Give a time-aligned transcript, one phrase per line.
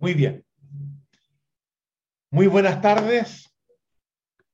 [0.00, 0.46] Muy bien.
[2.30, 3.54] Muy buenas tardes.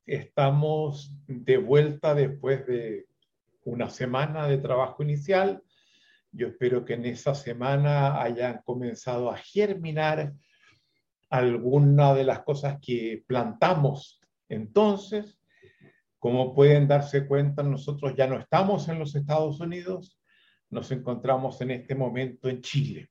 [0.04, 3.06] Estamos de vuelta después de
[3.62, 5.62] una semana de trabajo inicial.
[6.32, 10.32] Yo espero que en esa semana hayan comenzado a germinar
[11.30, 15.38] alguna de las cosas que plantamos entonces.
[16.18, 20.20] Como pueden darse cuenta, nosotros ya no estamos en los Estados Unidos,
[20.70, 23.10] nos encontramos en este momento en Chile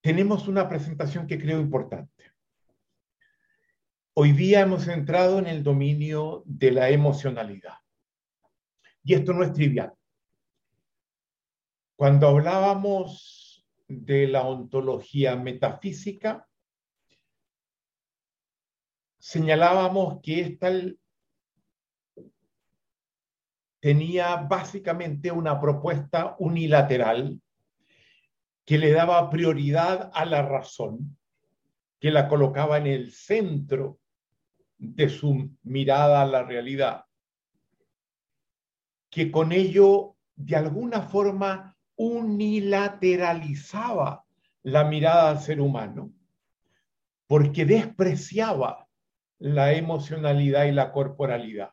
[0.00, 2.32] tenemos una presentación que creo importante.
[4.14, 7.74] Hoy día hemos entrado en el dominio de la emocionalidad.
[9.02, 9.92] Y esto no es trivial.
[11.96, 16.48] Cuando hablábamos de la ontología metafísica,
[19.18, 20.70] señalábamos que esta
[23.80, 27.40] tenía básicamente una propuesta unilateral
[28.70, 31.18] que le daba prioridad a la razón,
[31.98, 33.98] que la colocaba en el centro
[34.78, 37.04] de su mirada a la realidad,
[39.10, 44.24] que con ello de alguna forma unilateralizaba
[44.62, 46.12] la mirada al ser humano,
[47.26, 48.86] porque despreciaba
[49.40, 51.72] la emocionalidad y la corporalidad.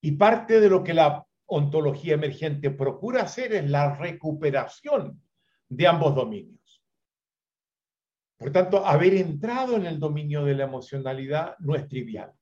[0.00, 5.22] Y parte de lo que la ontología emergente procura hacer es la recuperación
[5.68, 6.82] de ambos dominios.
[8.36, 12.32] Por tanto, haber entrado en el dominio de la emocionalidad no es trivial.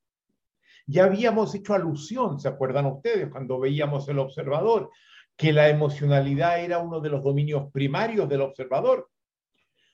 [0.87, 4.91] Ya habíamos hecho alusión, ¿se acuerdan ustedes, cuando veíamos el observador,
[5.37, 9.09] que la emocionalidad era uno de los dominios primarios del observador?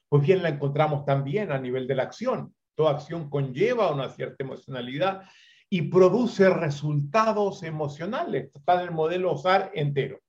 [0.09, 2.55] Pues bien, la encontramos también a nivel de la acción.
[2.75, 5.23] Toda acción conlleva una cierta emocionalidad
[5.71, 8.51] y produce resultados emocionales.
[8.55, 10.21] Está en el modelo OSAR entero.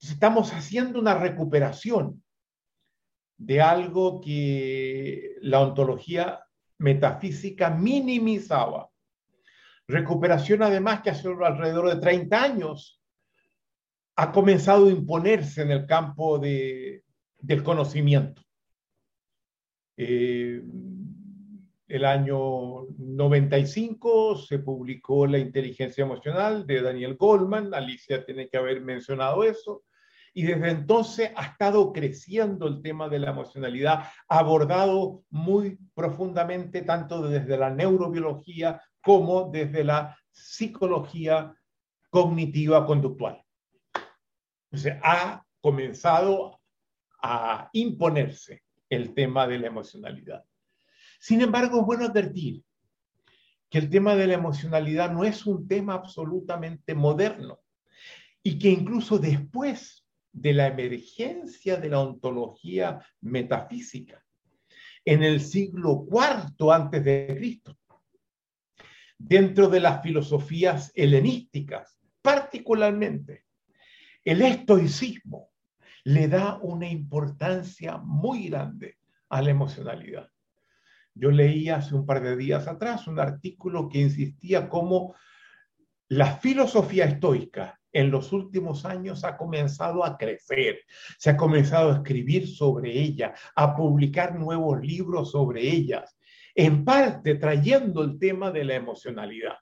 [0.00, 2.22] Estamos haciendo una recuperación
[3.38, 6.44] de algo que la ontología
[6.78, 8.90] metafísica minimizaba.
[9.86, 13.00] Recuperación además que hace alrededor de 30 años
[14.16, 17.04] ha comenzado a imponerse en el campo de,
[17.38, 18.42] del conocimiento.
[19.96, 20.62] Eh,
[21.86, 28.80] el año 95 se publicó La inteligencia emocional de Daniel Goldman, Alicia tiene que haber
[28.80, 29.84] mencionado eso,
[30.32, 37.28] y desde entonces ha estado creciendo el tema de la emocionalidad, abordado muy profundamente tanto
[37.28, 41.54] desde la neurobiología como desde la psicología
[42.10, 43.44] cognitiva conductual.
[43.94, 46.60] O ha comenzado
[47.22, 50.44] a imponerse el tema de la emocionalidad.
[51.24, 52.62] Sin embargo, es bueno advertir
[53.70, 57.60] que el tema de la emocionalidad no es un tema absolutamente moderno
[58.42, 64.22] y que incluso después de la emergencia de la ontología metafísica,
[65.02, 67.78] en el siglo IV antes de Cristo,
[69.16, 73.46] dentro de las filosofías helenísticas, particularmente
[74.26, 75.48] el estoicismo
[76.02, 78.98] le da una importancia muy grande
[79.30, 80.33] a la emocionalidad.
[81.14, 85.14] Yo leí hace un par de días atrás un artículo que insistía cómo
[86.08, 90.80] la filosofía estoica en los últimos años ha comenzado a crecer,
[91.16, 96.18] se ha comenzado a escribir sobre ella, a publicar nuevos libros sobre ellas,
[96.56, 99.56] en parte trayendo el tema de la emocionalidad.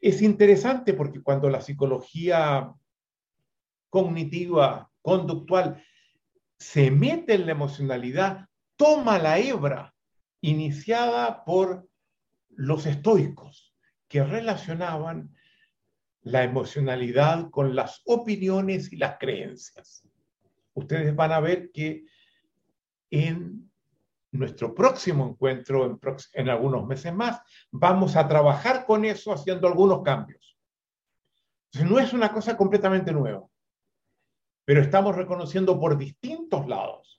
[0.00, 2.72] Es interesante porque cuando la psicología
[3.90, 5.82] cognitiva, conductual,
[6.58, 8.45] se mete en la emocionalidad,
[8.76, 9.94] toma la hebra
[10.40, 11.88] iniciada por
[12.50, 13.74] los estoicos,
[14.08, 15.34] que relacionaban
[16.22, 20.06] la emocionalidad con las opiniones y las creencias.
[20.74, 22.04] Ustedes van a ver que
[23.10, 23.70] en
[24.32, 25.98] nuestro próximo encuentro,
[26.32, 30.56] en, algunos meses más, vamos a trabajar con eso haciendo algunos cambios.
[31.84, 33.46] No es una cosa completamente nueva,
[34.64, 37.15] pero estamos reconociendo por distintos lados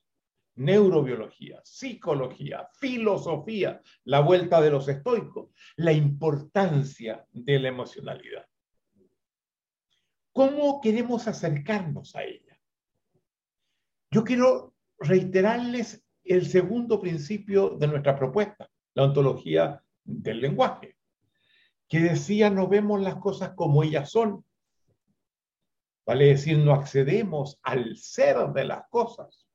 [0.57, 8.45] neurobiología, psicología, filosofía, la vuelta de los estoicos, la importancia de la emocionalidad.
[10.33, 12.59] ¿Cómo queremos acercarnos a ella?
[14.12, 20.95] Yo quiero reiterarles el segundo principio de nuestra propuesta, la ontología del lenguaje,
[21.88, 24.45] que decía no vemos las cosas como ellas son,
[26.06, 29.46] vale decir, no accedemos al ser de las cosas,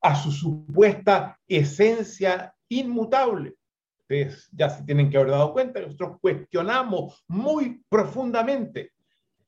[0.00, 3.54] a su supuesta esencia inmutable.
[4.00, 8.92] Ustedes ya se tienen que haber dado cuenta, nosotros cuestionamos muy profundamente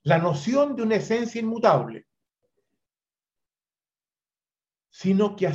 [0.02, 2.06] la noción de una esencia inmutable.
[5.00, 5.50] sino que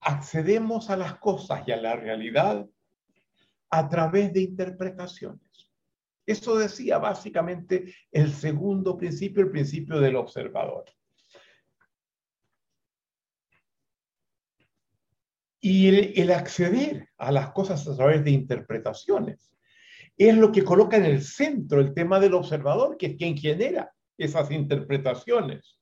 [0.00, 2.64] accedemos a las cosas y a la realidad
[3.70, 5.72] a través de interpretaciones.
[6.24, 10.84] Eso decía básicamente el segundo principio, el principio del observador.
[15.66, 19.50] Y el, acceder a las cosas a través de interpretaciones
[20.14, 23.90] es lo que coloca en el centro el tema del observador, que es quien genera
[24.18, 25.80] esas interpretaciones.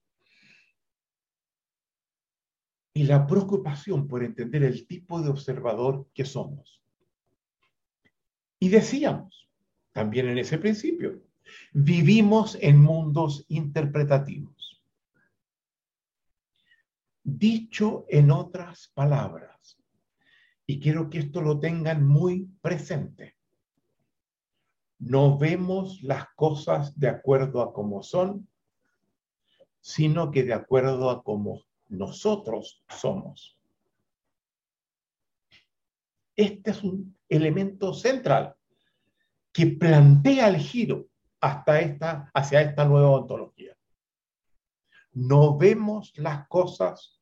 [2.95, 6.81] Y la preocupación por entender el tipo de observador que somos.
[8.61, 9.51] Y decíamos,
[9.91, 11.25] también en ese principio,
[11.73, 14.62] vivimos en mundos interpretativos.
[17.25, 19.79] Dicho en otras palabras,
[20.67, 23.37] y quiero que esto lo tengan muy presente,
[24.99, 28.49] no vemos las cosas de acuerdo a cómo son,
[29.81, 33.59] sino que de acuerdo a cómo nosotros somos.
[36.35, 38.55] Este es un elemento central
[39.53, 41.09] que plantea el giro
[41.41, 43.77] hasta esta, hacia esta nueva ontología
[45.13, 47.21] no vemos las cosas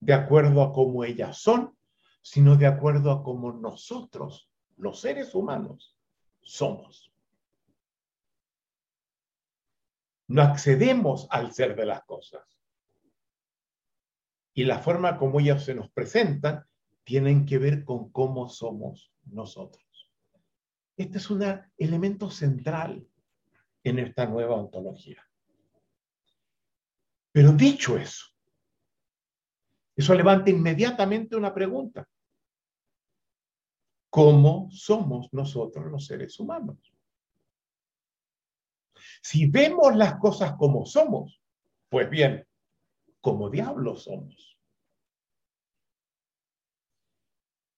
[0.00, 1.76] de acuerdo a cómo ellas son,
[2.20, 5.96] sino de acuerdo a cómo nosotros, los seres humanos,
[6.40, 7.12] somos.
[10.28, 12.42] No accedemos al ser de las cosas.
[14.54, 16.66] Y la forma como ellas se nos presentan
[17.04, 20.10] tienen que ver con cómo somos nosotros.
[20.96, 21.42] Este es un
[21.76, 23.06] elemento central
[23.82, 25.22] en esta nueva ontología.
[27.32, 28.26] Pero dicho eso,
[29.96, 32.06] eso levanta inmediatamente una pregunta.
[34.10, 36.92] ¿Cómo somos nosotros los seres humanos?
[39.22, 41.40] Si vemos las cosas como somos,
[41.88, 42.46] pues bien,
[43.20, 44.58] como diablos somos.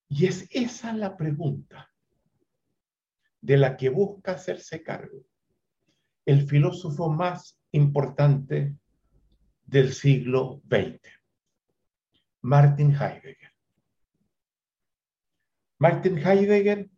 [0.08, 1.92] Y es esa la pregunta
[3.40, 5.24] de la que busca hacerse cargo
[6.24, 8.76] el filósofo más importante
[9.66, 11.00] del siglo XX,
[12.42, 13.52] Martin Heidegger.
[15.78, 16.90] Martin Heidegger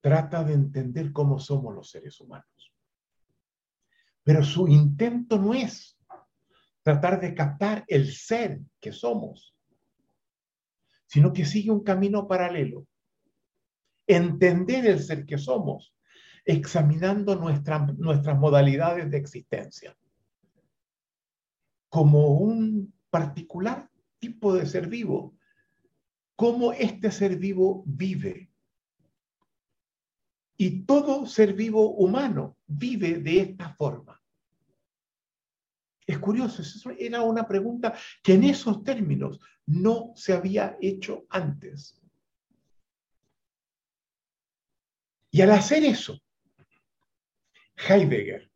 [0.00, 2.72] trata de entender cómo somos los seres humanos.
[4.22, 5.98] Pero su intento no es
[6.82, 9.56] tratar de captar el ser que somos,
[11.06, 12.86] sino que sigue un camino paralelo.
[14.06, 15.95] Entender el ser que somos
[16.46, 19.96] examinando nuestras modalidades de existencia
[21.88, 25.36] como un particular tipo de ser vivo,
[26.36, 28.50] cómo este ser vivo vive.
[30.56, 34.22] Y todo ser vivo humano vive de esta forma.
[36.06, 36.62] Es curioso,
[36.98, 42.00] era una pregunta que en esos términos no se había hecho antes.
[45.32, 46.20] Y al hacer eso,
[47.76, 48.50] Heidegger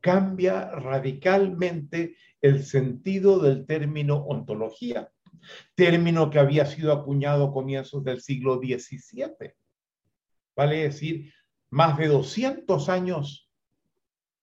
[0.00, 5.10] cambia radicalmente el sentido del término ontología,
[5.74, 9.54] término que había sido acuñado a comienzos del siglo XVII,
[10.54, 11.32] vale decir,
[11.70, 13.50] más de 200 años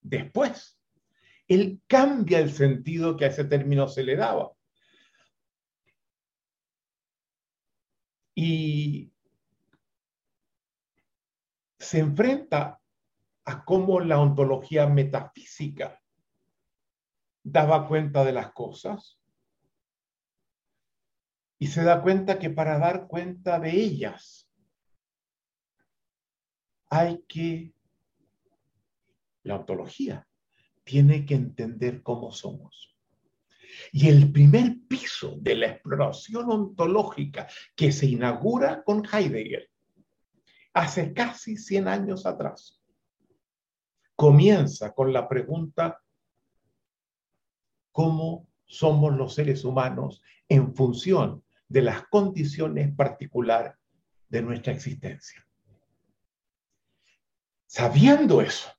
[0.01, 0.79] después.
[1.47, 4.51] Él cambia el sentido que a ese término se le daba.
[8.33, 9.13] Y
[11.77, 12.80] se enfrenta
[13.57, 16.01] cómo la ontología metafísica
[17.43, 19.19] daba cuenta de las cosas
[21.57, 24.49] y se da cuenta que para dar cuenta de ellas
[26.89, 27.73] hay que,
[29.43, 30.27] la ontología
[30.83, 32.97] tiene que entender cómo somos.
[33.93, 39.69] Y el primer piso de la exploración ontológica que se inaugura con Heidegger
[40.73, 42.80] hace casi 100 años atrás
[44.21, 45.99] comienza con la pregunta,
[47.91, 53.73] ¿cómo somos los seres humanos en función de las condiciones particulares
[54.29, 55.43] de nuestra existencia?
[57.65, 58.69] Sabiendo eso,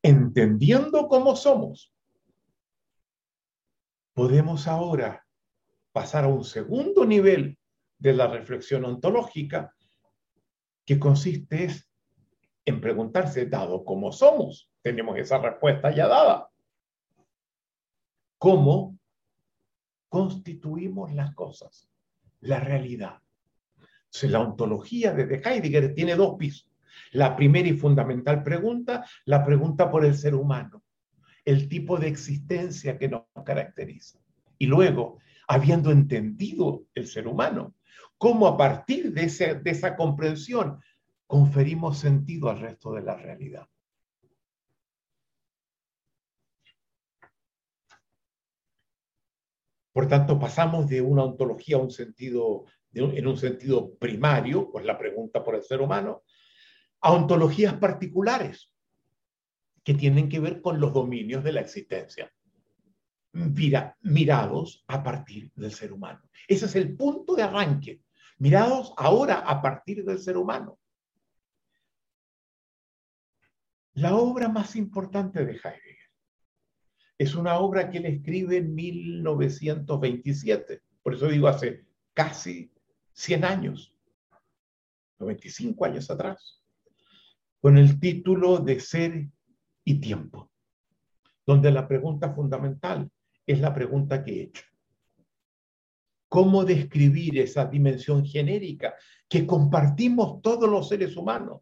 [0.00, 1.92] entendiendo cómo somos,
[4.12, 5.26] podemos ahora
[5.90, 7.58] pasar a un segundo nivel
[7.98, 9.74] de la reflexión ontológica
[10.86, 11.90] que consiste es
[12.66, 16.48] en preguntarse, dado cómo somos, tenemos esa respuesta ya dada.
[18.38, 18.98] ¿Cómo
[20.08, 21.88] constituimos las cosas?
[22.40, 23.20] La realidad.
[24.06, 26.70] Entonces, la ontología desde Heidegger tiene dos pisos.
[27.10, 30.82] La primera y fundamental pregunta, la pregunta por el ser humano.
[31.44, 34.18] el tipo de existencia que nos caracteriza.
[34.58, 37.74] Y luego, habiendo entendido el ser humano,
[38.16, 39.26] cómo a partir de,
[39.62, 40.80] de esa comprensión
[41.26, 43.68] conferimos sentido al resto de la realidad.
[49.92, 54.98] Por tanto, pasamos de una ontología a un sentido, en un sentido primario, pues la
[54.98, 56.24] pregunta por el ser humano,
[57.00, 58.72] a ontologías particulares
[59.84, 62.32] que tienen que ver con los dominios de la existencia,
[63.32, 66.22] mira, mirados a partir del ser humano.
[66.48, 68.00] Ese es el punto de arranque,
[68.38, 70.78] mirados ahora a partir del ser humano.
[73.94, 76.10] La obra más importante de Heidegger.
[77.16, 82.72] Es una obra que él escribe en 1927, por eso digo hace casi
[83.12, 83.94] 100 años,
[85.20, 86.60] 95 años atrás,
[87.60, 89.28] con el título de Ser
[89.84, 90.50] y Tiempo,
[91.46, 93.08] donde la pregunta fundamental
[93.46, 94.64] es la pregunta que he hecho.
[96.28, 98.96] ¿Cómo describir esa dimensión genérica
[99.28, 101.60] que compartimos todos los seres humanos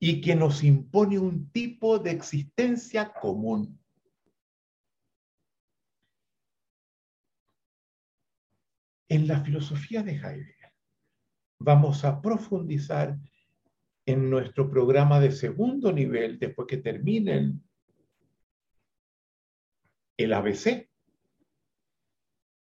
[0.00, 3.78] y que nos impone un tipo de existencia común?
[9.08, 10.72] En la filosofía de Heidegger
[11.58, 13.18] vamos a profundizar
[14.06, 17.62] en nuestro programa de segundo nivel, después que terminen
[20.16, 20.88] el ABC,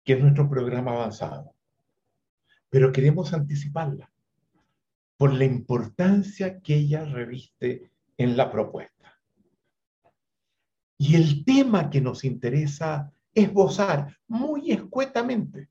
[0.03, 1.53] que es nuestro programa avanzado.
[2.69, 4.11] Pero queremos anticiparla
[5.17, 9.19] por la importancia que ella reviste en la propuesta.
[10.97, 15.69] Y el tema que nos interesa esbozar muy escuetamente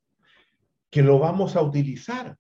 [0.91, 2.37] que lo vamos a utilizar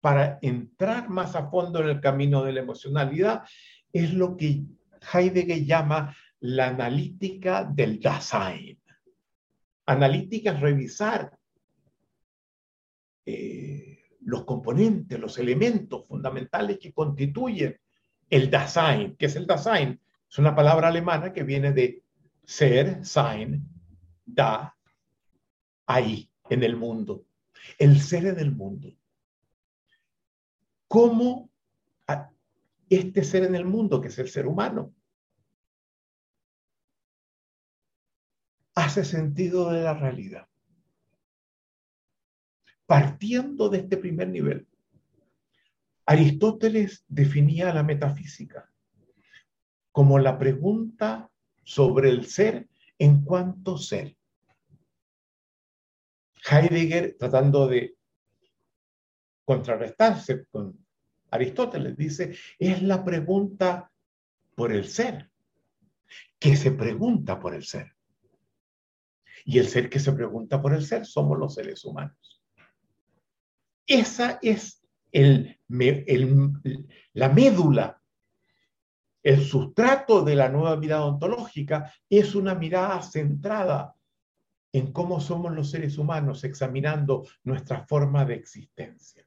[0.00, 3.44] para entrar más a fondo en el camino de la emocionalidad,
[3.92, 4.64] es lo que
[5.12, 8.80] Heidegger llama la analítica del Dasein.
[9.86, 11.38] Analítica es revisar
[13.24, 13.71] eh,
[14.24, 17.78] los componentes, los elementos fundamentales que constituyen
[18.28, 19.16] el Dasein.
[19.16, 20.00] ¿Qué es el Dasein?
[20.28, 22.02] Es una palabra alemana que viene de
[22.44, 23.68] ser, sein,
[24.24, 24.76] da,
[25.86, 27.26] ahí en el mundo,
[27.78, 28.92] el ser en el mundo.
[30.88, 31.50] ¿Cómo
[32.88, 34.94] este ser en el mundo, que es el ser humano,
[38.74, 40.48] hace sentido de la realidad?
[42.92, 44.68] Partiendo de este primer nivel,
[46.04, 48.70] Aristóteles definía la metafísica
[49.90, 51.30] como la pregunta
[51.62, 52.68] sobre el ser
[52.98, 54.14] en cuanto ser.
[56.50, 57.96] Heidegger, tratando de
[59.46, 60.78] contrarrestarse con
[61.30, 63.90] Aristóteles, dice, es la pregunta
[64.54, 65.30] por el ser,
[66.38, 67.96] que se pregunta por el ser.
[69.46, 72.41] Y el ser que se pregunta por el ser somos los seres humanos.
[73.86, 74.82] Esa es
[77.12, 78.02] la médula,
[79.22, 83.94] el sustrato de la nueva mirada ontológica, es una mirada centrada
[84.72, 89.26] en cómo somos los seres humanos, examinando nuestra forma de existencia.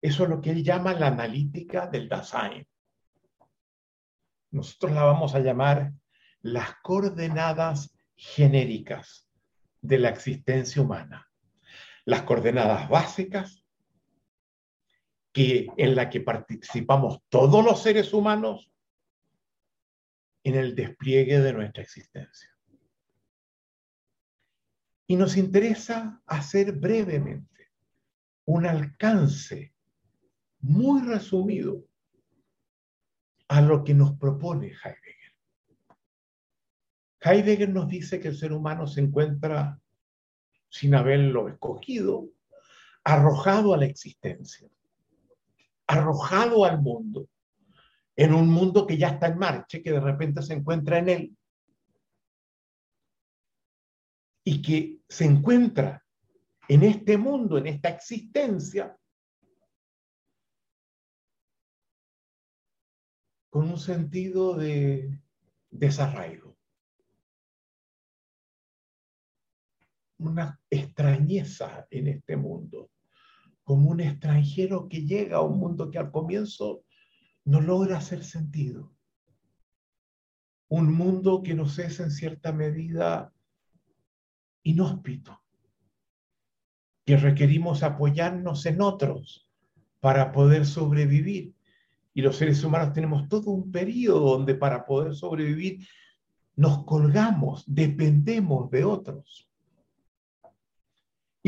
[0.00, 2.66] Eso es lo que él llama la analítica del Dasein.
[4.52, 5.92] Nosotros la vamos a llamar
[6.40, 9.28] las coordenadas genéricas
[9.80, 11.27] de la existencia humana.
[12.08, 13.62] Las coordenadas básicas
[15.30, 18.72] que, en la que participamos todos los seres humanos
[20.42, 22.48] en el despliegue de nuestra existencia.
[25.06, 27.72] Y nos interesa hacer brevemente
[28.46, 29.74] un alcance
[30.60, 31.84] muy resumido
[33.48, 35.34] a lo que nos propone Heidegger.
[37.20, 39.78] Heidegger nos dice que el ser humano se encuentra,
[40.68, 42.28] sin haberlo escogido,
[43.04, 44.68] arrojado a la existencia,
[45.86, 47.28] arrojado al mundo,
[48.16, 51.36] en un mundo que ya está en marcha, que de repente se encuentra en él,
[54.44, 56.02] y que se encuentra
[56.68, 58.98] en este mundo, en esta existencia,
[63.50, 65.20] con un sentido de
[65.70, 66.47] desarraigo,
[70.18, 72.90] una extrañeza en este mundo,
[73.62, 76.84] como un extranjero que llega a un mundo que al comienzo
[77.44, 78.92] no logra hacer sentido.
[80.68, 83.32] Un mundo que nos es en cierta medida
[84.62, 85.40] inhóspito,
[87.06, 89.50] que requerimos apoyarnos en otros
[90.00, 91.54] para poder sobrevivir.
[92.12, 95.86] Y los seres humanos tenemos todo un periodo donde para poder sobrevivir
[96.56, 99.47] nos colgamos, dependemos de otros.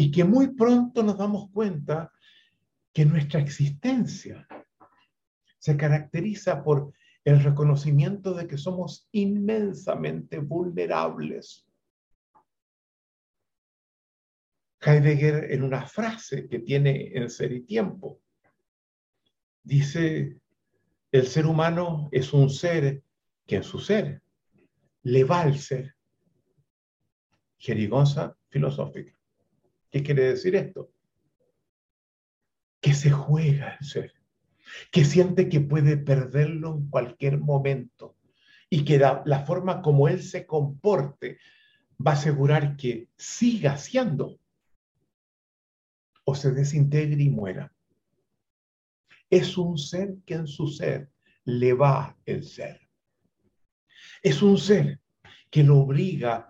[0.00, 2.10] Y que muy pronto nos damos cuenta
[2.90, 4.48] que nuestra existencia
[5.58, 11.66] se caracteriza por el reconocimiento de que somos inmensamente vulnerables.
[14.80, 18.22] Heidegger en una frase que tiene en Ser y Tiempo
[19.62, 20.40] dice,
[21.12, 23.02] el ser humano es un ser
[23.46, 24.22] que en su ser
[25.02, 25.94] le va al ser.
[27.58, 29.19] Jerigonza filosófica.
[29.90, 30.92] ¿Qué quiere decir esto?
[32.80, 34.20] Que se juega el ser
[34.90, 38.16] que siente que puede perderlo en cualquier momento
[38.68, 41.38] y que la, forma como él se comporte
[42.04, 44.38] va a asegurar que siga siendo
[46.24, 47.72] o se desintegre y muera.
[49.28, 51.10] Es un ser que en su ser
[51.44, 52.80] le va el ser.
[54.22, 55.00] Es un ser
[55.50, 56.49] que lo obliga,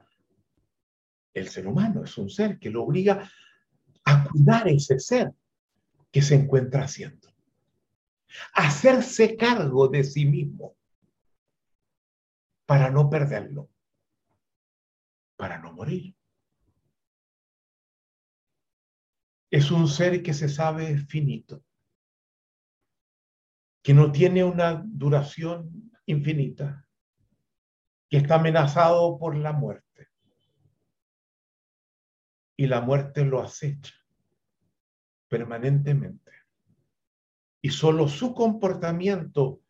[1.35, 3.31] el ser humano es un ser que lo obliga
[4.05, 5.33] a cuidar ese ser
[6.11, 7.31] que se encuentra haciendo
[8.53, 10.77] hacerse cargo de sí mismo
[12.67, 13.69] para no perderlo,
[15.37, 16.15] para no morir.
[19.51, 21.65] Es un ser que se sabe finito,
[23.83, 26.87] que no tiene una duración infinita,
[28.09, 29.90] que está amenazado por la muerte.
[32.61, 33.95] Y la muerte lo acecha
[35.29, 36.31] permanentemente
[37.62, 39.62] y solo su comportamiento,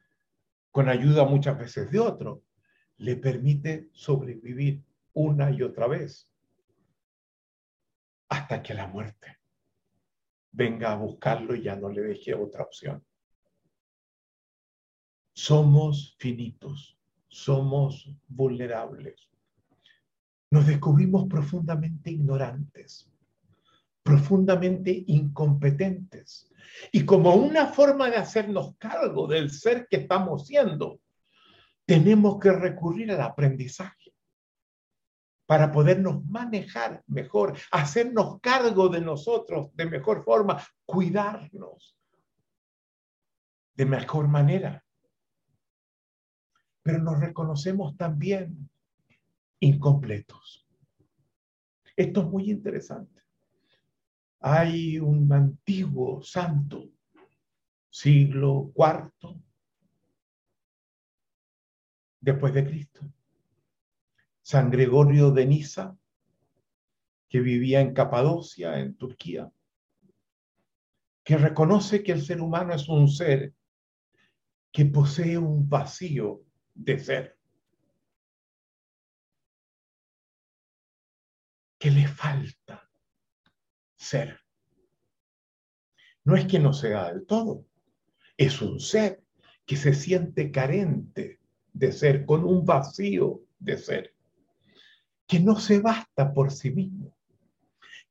[0.72, 2.42] con ayuda muchas veces de otro,
[2.96, 4.82] le permite sobrevivir
[5.12, 6.28] una y otra vez
[8.28, 9.38] hasta que la muerte
[10.50, 13.06] venga a buscarlo y ya no le deje otra opción.
[15.32, 19.29] Somos finitos, somos vulnerables.
[20.50, 23.10] Nos descubrimos profundamente ignorantes
[24.02, 26.50] profundamente incompetentes.
[26.92, 31.00] Y como una forma de hacernos cargo del ser que estamos siendo,
[31.84, 34.14] tenemos que recurrir al aprendizaje
[35.46, 41.96] para podernos manejar mejor, hacernos cargo de nosotros de mejor forma, cuidarnos
[43.74, 44.84] de mejor manera.
[46.82, 48.70] Pero nos reconocemos también
[49.60, 50.66] incompletos.
[51.96, 53.20] Esto es muy interesante.
[54.40, 56.90] Hay un antiguo santo,
[57.90, 59.40] siglo IV
[62.20, 63.00] después de Cristo,
[64.42, 65.96] San Gregorio de Niza,
[67.28, 69.50] que vivía en Capadocia, en Turquía,
[71.22, 73.54] que reconoce que el ser humano es un ser
[74.72, 76.42] que posee un vacío
[76.74, 77.39] de ser,
[81.80, 82.88] que le falta
[83.96, 84.38] ser.
[86.24, 87.64] No es que no sea del todo,
[88.36, 89.24] es un ser
[89.64, 91.40] que se siente carente
[91.72, 94.14] de ser, con un vacío de ser,
[95.26, 97.16] que no se basta por sí mismo,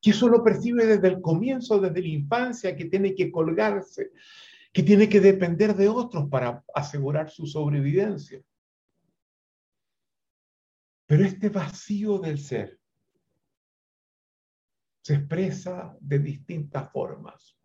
[0.01, 4.11] que eso lo percibe desde el comienzo, desde la infancia, que tiene que colgarse,
[4.73, 8.41] que tiene que depender de otros para asegurar su sobrevivencia.
[11.05, 12.78] Pero este vacío del ser
[15.09, 17.57] se expresa de distintas formas.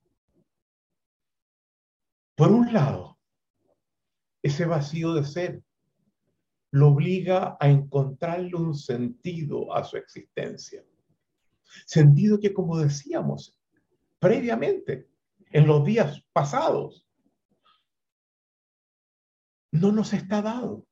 [2.34, 3.18] Por un lado,
[4.42, 5.62] ese vacío de ser
[6.70, 10.86] lo obliga a encontrarle un sentido a su existencia.
[11.84, 13.60] Sentido que, como decíamos
[14.18, 15.10] previamente,
[15.50, 17.06] en los días pasados,
[19.70, 20.86] no nos está dado.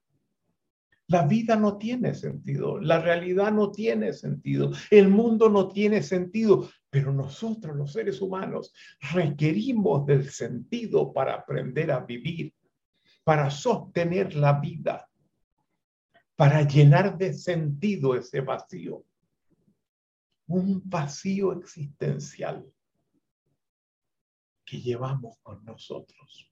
[1.13, 6.71] La vida no tiene sentido, la realidad no tiene sentido, el mundo no tiene sentido,
[6.89, 8.73] pero nosotros los seres humanos
[9.13, 12.55] requerimos del sentido para aprender a vivir,
[13.25, 15.07] para sostener la vida,
[16.35, 19.05] para llenar de sentido ese vacío,
[20.47, 22.65] un vacío existencial
[24.65, 26.52] que llevamos con nosotros.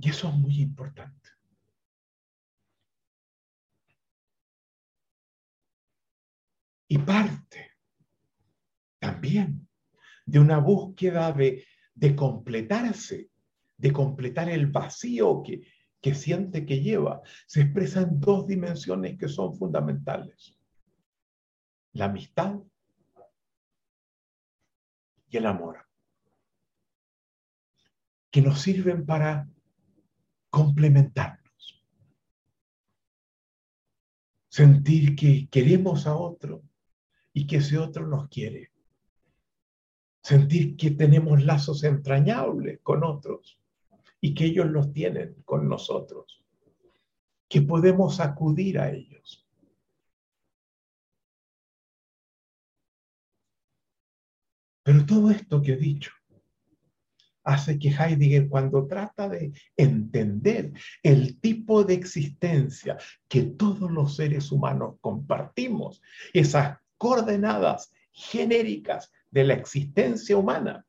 [0.00, 1.28] Y eso es muy importante.
[6.88, 7.72] Y parte
[8.98, 9.68] también
[10.24, 13.30] de una búsqueda de, de completarse,
[13.76, 15.66] de completar el vacío que,
[16.00, 20.56] que siente que lleva, se expresa en dos dimensiones que son fundamentales.
[21.92, 22.58] La amistad
[25.28, 25.86] y el amor,
[28.30, 29.46] que nos sirven para
[30.50, 31.82] complementarnos.
[34.48, 36.62] Sentir que queremos a otro
[37.32, 38.72] y que ese otro nos quiere.
[40.22, 43.58] Sentir que tenemos lazos entrañables con otros
[44.20, 46.44] y que ellos los tienen con nosotros.
[47.48, 49.46] Que podemos acudir a ellos.
[54.82, 56.12] Pero todo esto que he dicho
[57.50, 62.96] hace que Heidegger cuando trata de entender el tipo de existencia
[63.28, 66.00] que todos los seres humanos compartimos,
[66.32, 70.84] esas coordenadas genéricas de la existencia humana,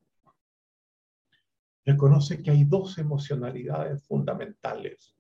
[1.84, 5.16] reconoce que hay dos emocionalidades fundamentales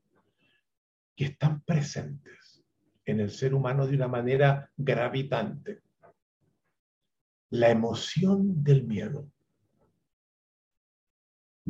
[1.15, 2.63] que están presentes
[3.05, 5.81] en el ser humano de una manera gravitante.
[7.49, 9.27] La emoción del miedo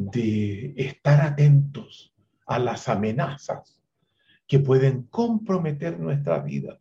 [0.09, 2.13] de estar atentos
[2.47, 3.79] a las amenazas
[4.47, 6.79] que pueden comprometer nuestra vida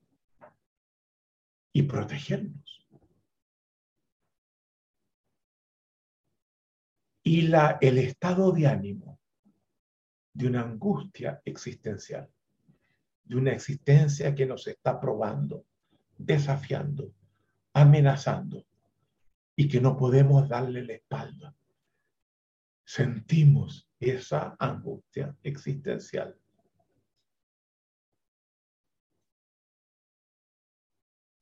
[1.73, 2.87] y protegernos.
[7.23, 9.21] Y la, el estado de ánimo
[10.33, 12.29] de una angustia existencial,
[13.25, 15.67] de una existencia que nos está probando,
[16.17, 17.13] desafiando,
[17.75, 18.65] amenazando
[19.55, 21.55] y que no podemos darle la espalda
[22.93, 26.37] sentimos esa angustia existencial.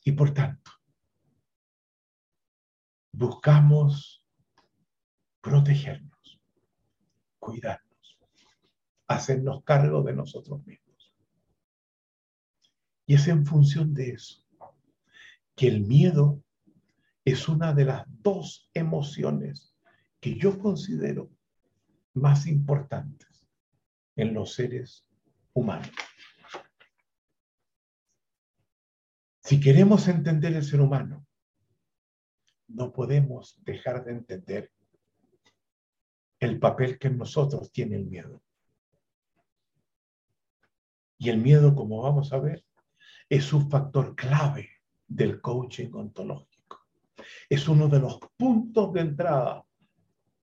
[0.04, 0.70] Y por tanto,
[3.12, 4.22] buscamos
[5.40, 6.38] protegernos,
[7.38, 8.18] cuidarnos,
[9.06, 11.14] hacernos cargo de nosotros mismos.
[13.06, 14.46] Y es en función de eso
[15.56, 16.44] que el miedo
[17.24, 19.74] es una de las dos emociones
[20.20, 21.38] que yo considero
[22.20, 23.46] más importantes
[24.16, 25.07] en los seres
[25.52, 25.90] humanos.
[29.42, 31.26] Si queremos entender el ser humano,
[32.68, 34.72] no podemos dejar de entender
[36.38, 38.42] el papel que en nosotros tiene el miedo.
[41.16, 42.64] Y el miedo, como vamos a ver,
[43.28, 44.68] es un factor clave
[45.07, 46.87] del coaching ontológico.
[47.48, 49.64] Es uno de los puntos de entrada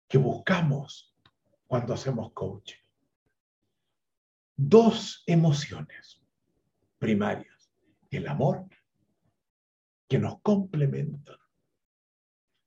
[0.07, 1.10] que buscamos
[1.71, 2.83] cuando hacemos coaching.
[4.57, 6.21] Dos emociones
[6.99, 7.71] primarias.
[8.11, 8.67] El amor,
[10.09, 11.39] que nos complementa.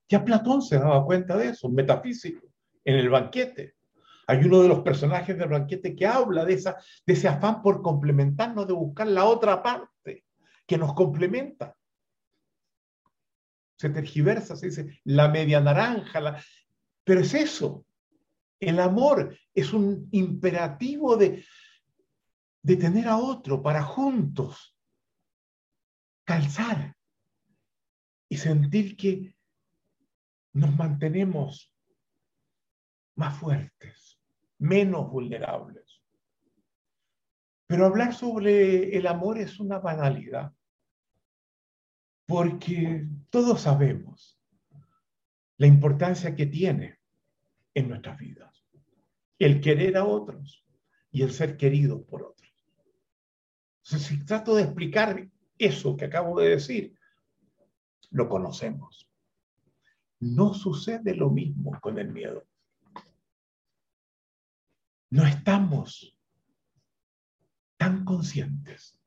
[0.07, 2.47] Ya Platón se daba cuenta de eso, metafísico,
[2.85, 3.75] en el banquete.
[4.25, 7.81] Hay uno de los personajes del banquete que habla de, esa, de ese afán por
[7.81, 10.23] complementarnos, de buscar la otra parte
[10.65, 11.75] que nos complementa.
[13.77, 16.41] Se tergiversa, se dice la media naranja, la...
[17.03, 17.85] pero es eso,
[18.67, 21.45] el amor es un imperativo de,
[22.63, 24.78] tener a otro para juntos
[26.23, 26.95] calzar
[28.30, 29.36] y sentir que
[30.54, 31.73] nos mantenemos
[33.15, 34.19] más fuertes,
[34.58, 36.02] menos vulnerables.
[37.67, 40.54] Pero hablar sobre el amor es una banalidad,
[42.26, 44.39] porque todos sabemos
[45.58, 46.99] la importancia que tiene
[47.73, 48.52] en nuestras vidas.
[49.39, 50.65] El querer a otros
[51.11, 52.51] y el ser querido por otros.
[53.81, 56.97] Si trato de explicar eso que acabo de decir,
[58.11, 59.09] lo conocemos.
[60.19, 62.47] No sucede lo mismo con el miedo.
[65.09, 66.17] No estamos
[67.77, 68.99] tan conscientes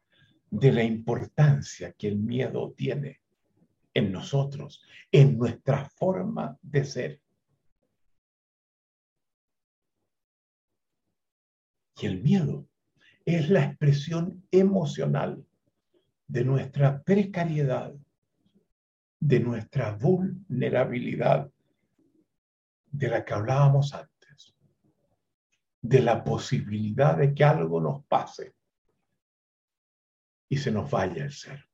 [0.51, 3.23] de la importancia que el miedo tiene
[3.95, 7.23] en nosotros, en nuestra forma de ser.
[11.99, 12.69] Y el miedo
[13.25, 15.45] es la expresión emocional
[16.27, 17.95] de nuestra precariedad,
[19.19, 21.51] de nuestra vulnerabilidad,
[22.87, 24.55] de la que hablábamos antes,
[25.81, 28.55] de la posibilidad de que algo nos pase
[30.49, 31.65] y se nos vaya el ser.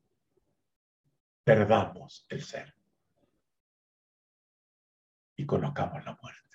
[1.45, 2.75] Perdamos el ser
[5.37, 6.52] y conozcamos la muerte.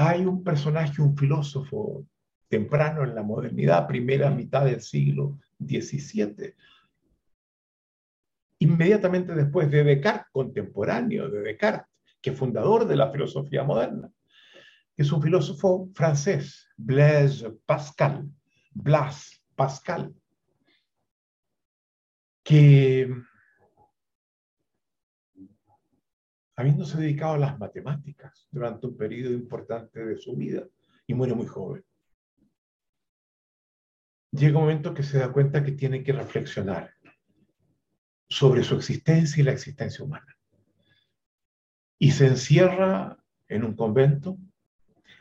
[0.00, 2.06] Hay un personaje, un filósofo
[2.46, 6.54] temprano en la modernidad, primera mitad del siglo XVII,
[8.60, 11.88] inmediatamente después de Descartes, contemporáneo de Descartes,
[12.22, 14.08] que es fundador de la filosofía moderna,
[14.96, 18.30] es un filósofo francés, Blaise Pascal,
[18.70, 20.14] Blas Pascal,
[22.44, 23.12] que
[26.58, 30.66] habiéndose dedicado a las matemáticas durante un periodo importante de su vida
[31.06, 31.84] y muere muy joven.
[34.32, 36.92] llega un momento que se da cuenta que tiene que reflexionar
[38.28, 40.36] sobre su existencia y la existencia humana.
[41.96, 43.16] Y se encierra
[43.46, 44.36] en un convento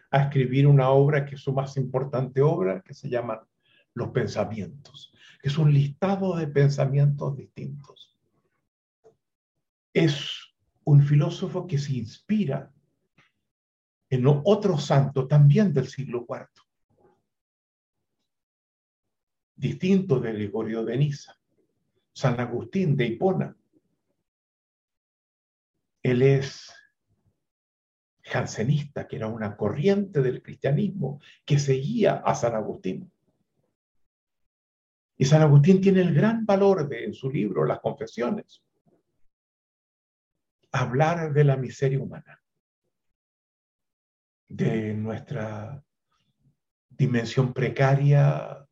[0.09, 3.47] a escribir una obra que es su más importante obra, que se llama
[3.93, 8.17] Los Pensamientos, que es un listado de pensamientos distintos.
[9.93, 10.36] Es
[10.87, 12.71] un filósofo que se inspira
[14.09, 16.47] en otro santo también del siglo IV,
[19.53, 21.37] distinto de Gregorio de Niza,
[22.13, 23.57] San Agustín de Hipona.
[26.03, 26.71] Él es
[28.23, 33.11] jansenista, que era una corriente del cristianismo que seguía a San Agustín.
[35.17, 38.63] Y San Agustín tiene el gran valor de, en su libro, Las Confesiones,
[40.77, 42.41] hablar de la miseria humana,
[44.47, 45.83] de nuestra
[46.89, 48.65] dimensión precaria,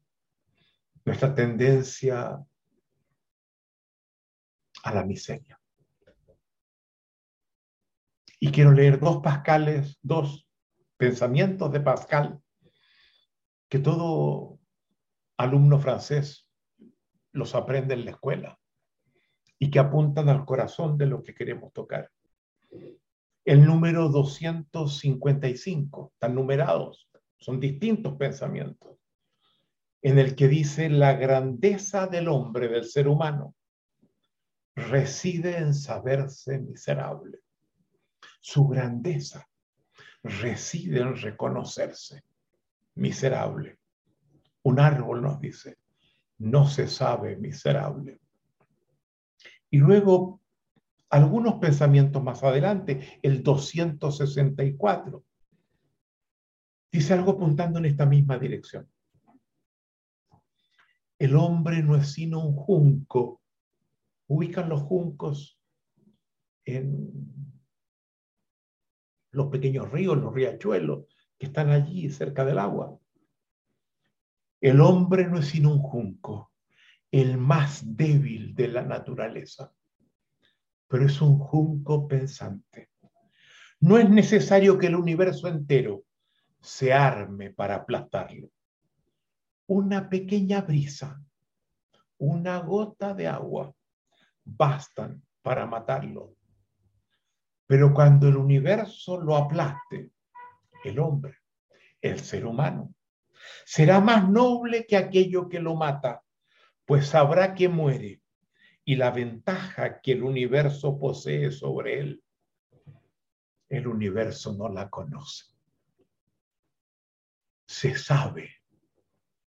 [1.03, 2.43] nuestra tendencia
[4.83, 5.59] a la miseria.
[8.39, 10.47] Y quiero leer dos Pascales, dos
[10.97, 12.41] pensamientos de Pascal,
[13.69, 14.59] que todo
[15.37, 16.47] alumno francés
[17.31, 18.59] los aprende en la escuela
[19.57, 22.11] y que apuntan al corazón de lo que queremos tocar.
[23.45, 28.97] El número 255, están numerados, son distintos pensamientos,
[30.01, 33.55] en el que dice la grandeza del hombre, del ser humano,
[34.75, 37.39] reside en saberse miserable.
[38.39, 39.47] Su grandeza
[40.23, 42.23] reside en reconocerse
[42.95, 43.79] miserable.
[44.63, 45.77] Un árbol nos dice,
[46.39, 48.19] no se sabe miserable.
[49.69, 50.41] Y luego,
[51.09, 55.23] algunos pensamientos más adelante, el 264,
[56.91, 58.89] dice algo apuntando en esta misma dirección.
[61.17, 63.41] El hombre no es sino un junco.
[64.27, 65.59] Ubican los juncos
[66.65, 67.11] en
[69.31, 71.05] los pequeños ríos, los riachuelos
[71.37, 72.97] que están allí cerca del agua.
[74.61, 76.51] El hombre no es sino un junco,
[77.21, 79.71] el más débil de la naturaleza,
[80.85, 82.89] pero es un junco pensante.
[83.79, 86.03] No es necesario que el universo entero
[86.59, 88.49] se arme para aplastarlo.
[89.67, 91.23] Una pequeña brisa,
[92.17, 93.73] una gota de agua,
[94.43, 96.35] bastan para matarlo.
[97.65, 100.11] Pero cuando el universo lo aplaste,
[100.83, 101.37] el hombre,
[102.01, 102.93] el ser humano,
[103.65, 106.21] será más noble que aquello que lo mata,
[106.85, 108.21] pues sabrá que muere
[108.85, 112.23] y la ventaja que el universo posee sobre él,
[113.69, 115.45] el universo no la conoce.
[117.67, 118.61] Se sabe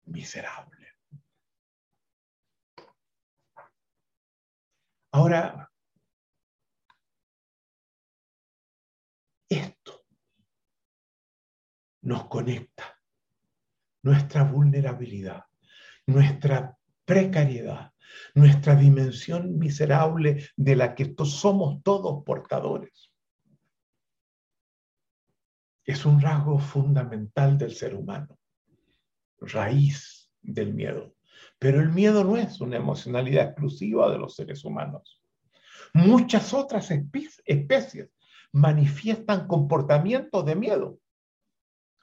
[0.06, 0.88] miserable.
[5.12, 5.72] Ahora,
[9.48, 10.06] esto
[12.02, 13.00] nos conecta
[14.02, 15.46] nuestra vulnerabilidad,
[16.08, 16.79] nuestra
[17.10, 17.92] precariedad,
[18.36, 23.12] nuestra dimensión miserable de la que somos todos portadores.
[25.84, 28.38] Es un rasgo fundamental del ser humano,
[29.40, 31.16] raíz del miedo.
[31.58, 35.20] Pero el miedo no es una emocionalidad exclusiva de los seres humanos.
[35.96, 38.12] Muchas otras especies
[38.52, 41.00] manifiestan comportamientos de miedo.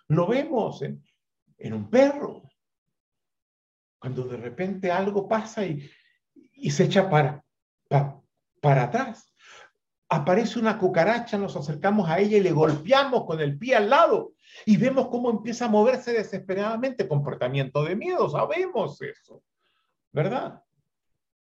[0.09, 1.01] Lo vemos en,
[1.59, 2.46] en un perro.
[3.99, 5.91] Cuando de repente algo pasa y,
[6.71, 7.45] se echa para,
[7.89, 9.33] para atrás.
[10.09, 14.35] Aparece una cucaracha, nos acercamos a ella y le golpeamos con el pie al lado
[14.65, 19.43] y vemos cómo empieza a moverse desesperadamente, comportamiento de miedo, sabemos eso,
[20.13, 20.63] ¿verdad?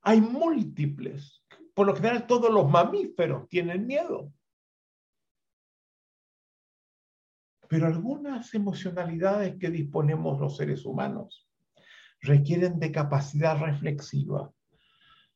[0.02, 1.44] Hay múltiples.
[1.74, 4.32] Por lo general todos los mamíferos tienen miedo.
[7.68, 11.45] Pero algunas emocionalidades que disponemos los seres humanos
[12.26, 14.52] requieren de capacidad reflexiva.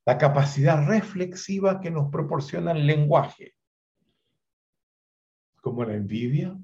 [0.05, 3.55] La capacidad reflexiva que nos proporciona el lenguaje,
[5.61, 6.57] como la envidia,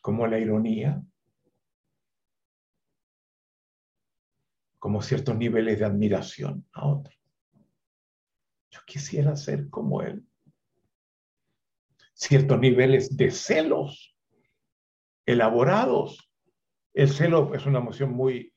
[0.00, 1.02] como la ironía,
[4.78, 7.14] como ciertos niveles de admiración a otro.
[8.70, 10.26] Yo quisiera ser como él
[12.22, 14.16] ciertos niveles de celos
[15.26, 16.31] elaborados.
[16.94, 18.52] El celo es una emoción muy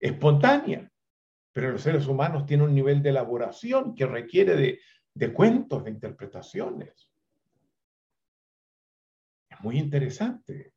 [0.00, 0.90] espontánea,
[1.52, 4.80] pero los seres humanos tienen un nivel de elaboración que requiere
[5.14, 7.10] de, cuentos, de interpretaciones.
[9.50, 10.72] Es muy interesante.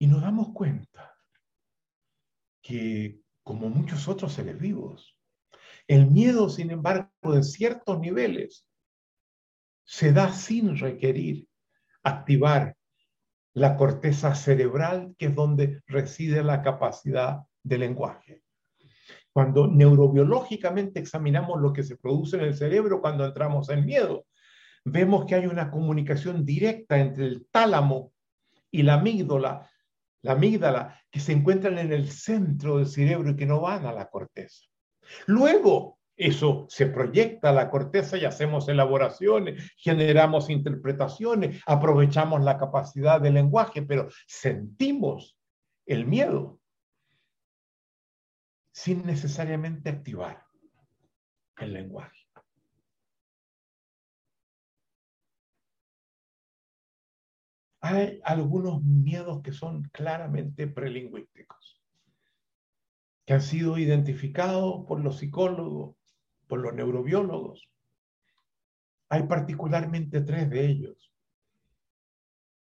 [0.00, 1.16] Y nos damos cuenta
[2.60, 5.16] que, como muchos otros seres vivos,
[5.86, 8.66] el miedo, sin embargo, en ciertos niveles,
[9.84, 11.46] se da sin requerir
[12.02, 12.76] activar
[13.54, 18.42] la corteza cerebral, que es donde reside la capacidad de lenguaje.
[19.32, 24.26] Cuando neurobiológicamente examinamos lo que se produce en el cerebro cuando entramos en miedo,
[24.84, 28.12] vemos que hay una comunicación directa entre el tálamo
[28.70, 29.70] y la amígdala,
[30.22, 33.92] la amígdala, que se encuentran en el centro del cerebro y que no van a
[33.92, 34.66] la corteza.
[35.26, 43.20] Luego, eso se proyecta a la corteza y hacemos elaboraciones, generamos interpretaciones, aprovechamos la capacidad
[43.20, 45.38] del lenguaje, pero sentimos
[45.86, 46.60] el miedo
[48.72, 50.44] sin necesariamente activar
[51.58, 52.18] el lenguaje.
[57.80, 61.82] Hay algunos miedos que son claramente prelingüísticos,
[63.26, 65.96] que han sido identificados por los psicólogos,
[66.52, 67.66] por los neurobiólogos.
[69.08, 71.10] Hay particularmente tres de ellos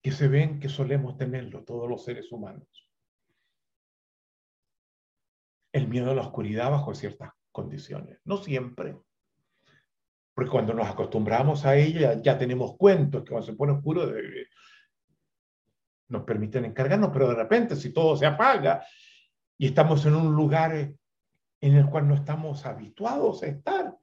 [0.02, 2.68] que se ven que solemos tenerlo todos los seres humanos.
[5.72, 8.98] El miedo a la oscuridad bajo ciertas condiciones, no siempre.
[10.34, 14.12] Porque cuando nos acostumbramos a ella ya tenemos cuentos que cuando se pone oscuro
[16.10, 18.86] nos permiten encargarnos, pero de repente si todo se apaga
[19.58, 20.94] y estamos en un lugar
[21.62, 23.98] en el cual no estamos habituados a estar,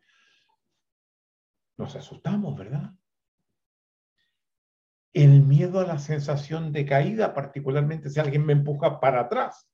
[1.77, 2.93] nos asustamos, ¿verdad?
[5.13, 9.69] El miedo a la sensación de caída, particularmente si alguien me empuja para atrás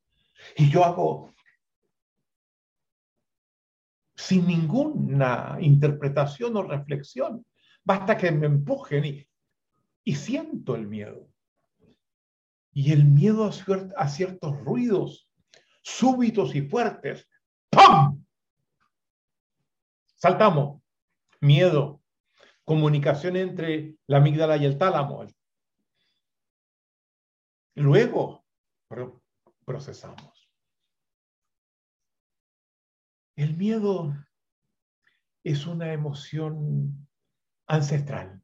[0.57, 1.33] y yo hago
[4.15, 7.47] sin ninguna interpretación o reflexión,
[7.83, 9.27] basta que me empujen y,
[10.05, 11.27] y siento el miedo.
[12.73, 13.51] Y el miedo a,
[13.97, 15.31] a ciertos ruidos
[15.83, 17.27] súbitos y fuertes
[17.71, 18.25] ¡Pum!
[20.17, 20.83] Saltamos.
[21.41, 22.01] Miedo.
[22.65, 25.27] Comunicación entre la amígdala y el tálamo.
[27.75, 28.45] Luego
[29.65, 30.51] procesamos.
[33.37, 34.15] El miedo
[35.43, 37.09] es una emoción
[37.67, 38.43] ancestral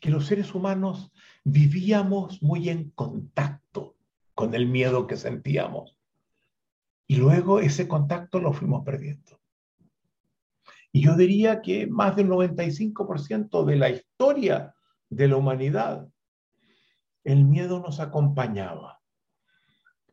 [0.00, 1.10] que los seres humanos
[1.44, 3.96] vivíamos muy en contacto
[4.34, 5.95] con el miedo que sentíamos.
[7.06, 9.40] Y luego ese contacto lo fuimos perdiendo.
[10.92, 14.74] Y yo diría que más del 95% de la historia
[15.08, 16.08] de la humanidad,
[17.22, 19.00] el miedo nos acompañaba.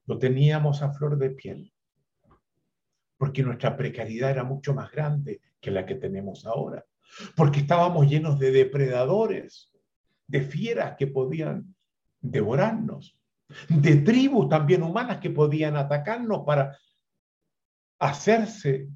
[0.06, 1.74] Lo teníamos a flor de piel.
[3.18, 6.86] Porque nuestra precariedad era mucho más grande que la que tenemos ahora.
[7.36, 9.72] Porque estábamos llenos de depredadores,
[10.28, 11.76] de fieras que podían
[12.20, 13.18] devorarnos
[13.70, 16.78] de tribus también humanas que podían atacarnos para
[18.00, 18.90] hacerse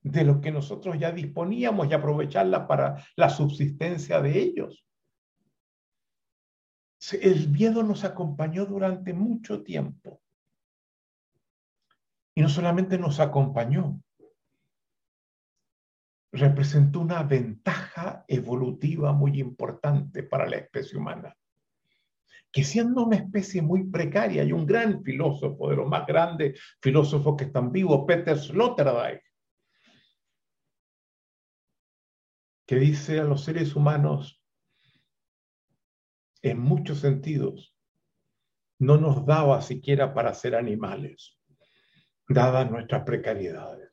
[0.00, 4.84] de lo que nosotros ya disponíamos y aprovecharla para la subsistencia de ellos.
[7.20, 10.20] El miedo nos acompañó durante mucho tiempo.
[12.34, 14.00] Y no solamente nos acompañó,
[16.32, 21.36] representó una ventaja evolutiva muy importante para la especie humana
[22.50, 27.36] que siendo una especie muy precaria, y un gran filósofo, de los más grandes filósofos
[27.36, 29.22] que están vivos, Peter Sloterdijk,
[32.66, 34.42] que dice a los seres humanos,
[36.42, 37.74] en muchos sentidos,
[38.78, 41.38] no nos daba siquiera para ser animales,
[42.28, 43.90] dadas nuestras precariedades,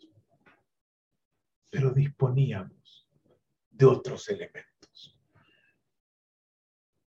[1.70, 3.10] pero disponíamos
[3.70, 4.75] de otros elementos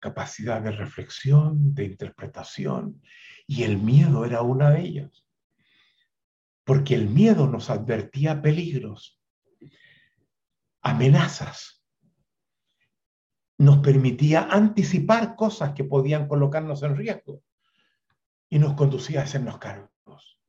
[0.00, 3.00] capacidad de reflexión, de interpretación,
[3.46, 5.26] y el miedo era una de ellas.
[6.64, 9.20] Porque el miedo nos advertía peligros,
[10.82, 11.84] amenazas,
[13.58, 17.42] nos permitía anticipar cosas que podían colocarnos en riesgo
[18.48, 20.40] y nos conducía a hacernos cargos,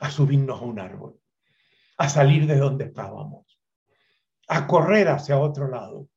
[0.00, 1.20] a subirnos a un árbol,
[1.96, 3.60] a salir de donde estábamos,
[4.48, 6.09] a correr hacia otro lado,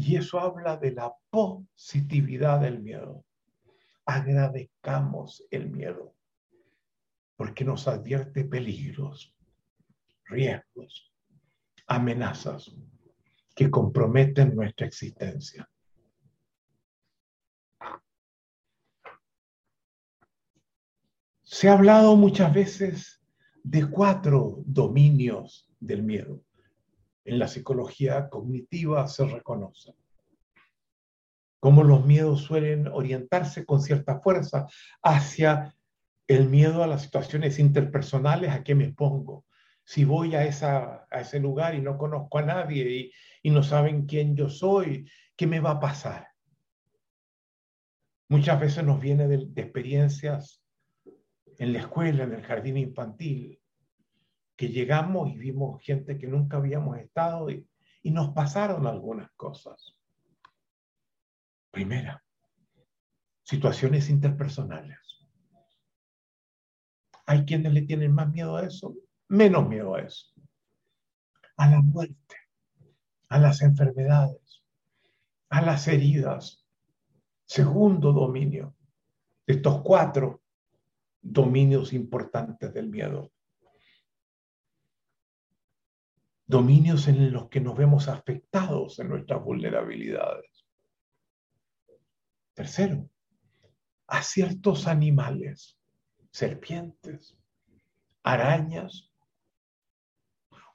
[0.00, 3.24] y eso habla de la positividad del miedo.
[4.06, 6.14] Agradezcamos el miedo,
[7.34, 9.34] porque nos advierte peligros,
[10.26, 11.12] riesgos,
[11.88, 12.72] amenazas
[13.56, 15.68] que comprometen nuestra existencia.
[21.42, 23.20] Se ha hablado muchas veces
[23.64, 26.44] de cuatro dominios del miedo
[27.28, 29.94] en la psicología cognitiva se reconoce.
[31.60, 34.66] cómo los miedos suelen orientarse con cierta fuerza
[35.02, 35.74] hacia
[36.28, 39.44] el miedo a las situaciones interpersonales, a qué me pongo.
[39.84, 43.12] Si voy a, esa, a ese lugar y no conozco a nadie y,
[43.42, 46.28] y no saben quién yo soy, ¿qué me va a pasar?
[48.28, 50.62] Muchas veces nos viene de experiencias
[51.58, 53.60] en la escuela, en el jardín infantil,
[54.58, 57.64] que llegamos y vimos gente que nunca habíamos estado y,
[58.02, 59.94] nos pasaron algunas cosas.
[61.70, 62.24] Primera,
[63.42, 64.98] situaciones interpersonales.
[67.26, 68.94] Hay quienes le tienen más miedo a eso,
[69.28, 70.32] menos miedo a eso.
[71.58, 72.36] A la muerte,
[73.28, 74.64] a las enfermedades,
[75.50, 76.66] a las heridas.
[77.44, 78.74] Segundo dominio,
[79.46, 80.40] estos cuatro
[81.20, 83.30] dominios importantes del miedo.
[86.48, 90.66] Dominios en los que nos vemos afectados en nuestras vulnerabilidades.
[92.54, 93.10] Tercero,
[94.06, 95.78] a ciertos animales
[96.30, 97.36] serpientes,
[98.22, 99.12] arañas.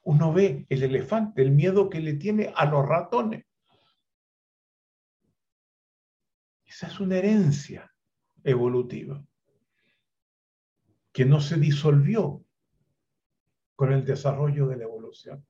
[0.04, 3.44] Uno ve el elefante, el miedo que le tiene a los ratones.
[6.64, 7.92] Esa es una herencia
[8.44, 9.24] evolutiva
[11.12, 12.44] que no se disolvió
[13.74, 15.44] con el desarrollo de la evolución.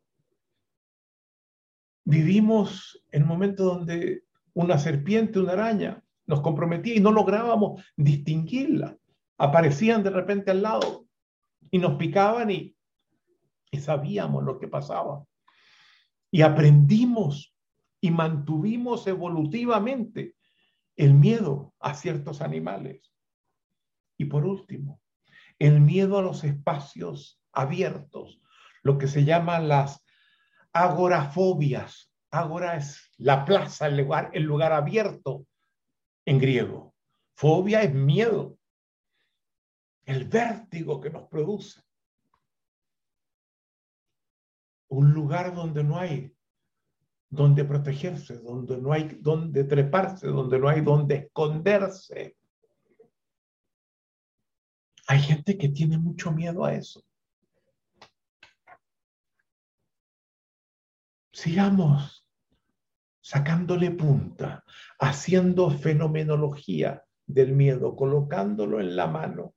[2.05, 8.97] Vivimos un momento donde una serpiente, una araña, nos comprometía y no lográbamos distinguirla
[9.39, 11.07] aparecían de repente al lado
[11.71, 12.77] y nos picaban y,
[13.71, 15.25] y sabíamos lo que pasaba.
[16.31, 17.55] Y aprendimos
[18.01, 20.37] y mantuvimos evolutivamente
[20.97, 23.13] el miedo a ciertos animales.
[24.17, 25.01] Y por último,
[25.59, 28.41] el miedo a los espacios abiertos,
[28.83, 30.04] lo que se llaman las
[30.75, 32.11] agorafobias.
[32.31, 35.47] Agora es la plaza, el lugar, el lugar abierto
[36.27, 36.95] en griego.
[37.37, 38.59] Fobia es miedo
[40.05, 41.81] el vértigo que nos produce.
[44.89, 46.35] Un lugar donde no hay
[47.31, 52.37] donde protegerse, donde no hay donde treparse, donde no hay donde esconderse.
[55.07, 57.03] Hay gente que tiene mucho miedo a eso.
[61.35, 62.31] Sigamos
[63.21, 64.63] sacándole punta,
[65.01, 69.53] haciendo fenomenología del miedo, colocándolo en la mano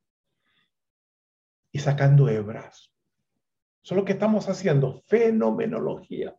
[1.70, 2.92] y sacando hebras.
[3.84, 6.36] Eso es lo que estamos haciendo, fenomenología.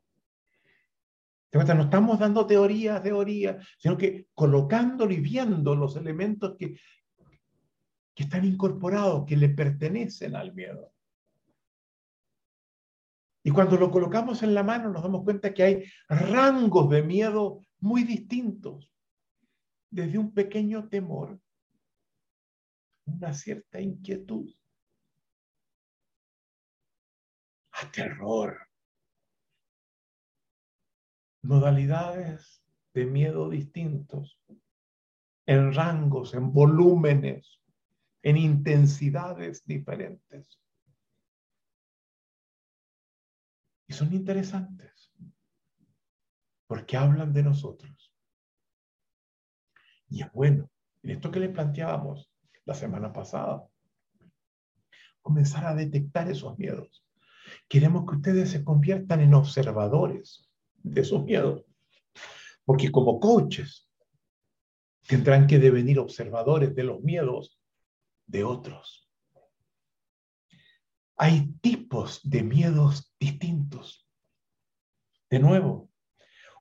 [1.53, 6.77] No estamos dando teoría, teoría, sino que colocándolo y viendo los elementos que,
[8.13, 10.91] que están incorporados, que le pertenecen al miedo.
[13.43, 17.65] Y cuando lo colocamos en la mano nos damos cuenta que hay rangos de miedo
[17.79, 18.91] muy distintos,
[19.89, 21.39] desde un pequeño temor,
[23.05, 24.53] una cierta inquietud,
[27.91, 28.57] terror.
[31.41, 32.61] Modalidades
[32.93, 34.39] de miedo distintos,
[35.45, 37.61] en rangos, en volúmenes,
[38.21, 40.59] en intensidades diferentes.
[43.89, 45.11] Y son interesantes
[46.65, 48.15] porque hablan de nosotros.
[50.07, 50.71] Y es bueno,
[51.03, 52.31] en esto que le planteábamos
[52.63, 53.67] la semana pasada,
[55.21, 57.03] comenzar a detectar esos miedos
[57.67, 61.65] Queremos que ustedes se conviertan en observadores de sus miedos,
[62.65, 63.89] porque como coaches
[65.07, 67.59] tendrán que devenir observadores de los miedos
[68.27, 69.08] de otros.
[71.19, 74.07] Hay tipos de miedos distintos.
[75.29, 75.91] De nuevo,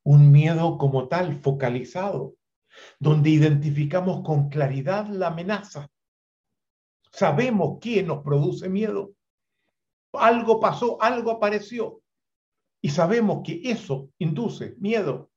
[0.02, 2.34] un miedo como tal focalizado,
[2.98, 5.88] donde identificamos con claridad la amenaza.
[7.10, 9.14] Sabemos quién nos produce miedo
[10.12, 12.02] algo pasó, algo apareció.
[12.80, 15.30] Y sabemos que eso induce miedo.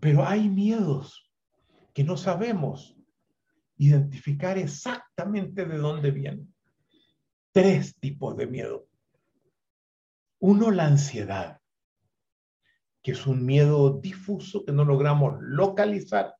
[0.00, 1.30] Pero hay miedos
[1.94, 2.96] que no sabemos
[3.76, 6.51] identificar exactamente de dónde vienen.
[7.52, 8.88] Tres tipos de miedo.
[10.38, 11.60] Uno, la ansiedad,
[13.02, 16.34] que es un miedo difuso que no logramos localizar,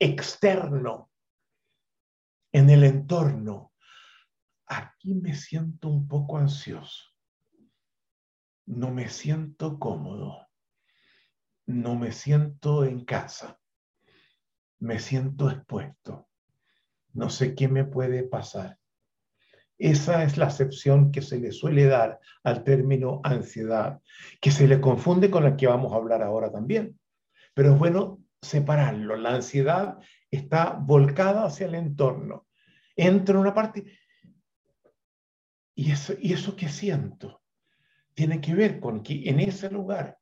[0.00, 1.10] externo,
[2.52, 3.72] en el entorno,
[4.66, 7.04] aquí me siento un poco ansioso,
[8.66, 10.48] no me siento cómodo,
[11.66, 13.60] no me siento en casa,
[14.80, 16.28] me siento expuesto,
[17.12, 18.79] no sé qué me puede pasar.
[19.80, 24.02] Esa es la acepción que se le suele dar al término ansiedad,
[24.38, 27.00] que se le confunde con la que vamos a hablar ahora también.
[27.54, 29.16] Pero es bueno separarlo.
[29.16, 29.98] La ansiedad
[30.30, 32.46] está volcada hacia el entorno.
[32.94, 33.98] Entra en una parte
[35.74, 37.42] y eso, y eso que siento
[38.12, 40.18] tiene que ver con que en ese lugar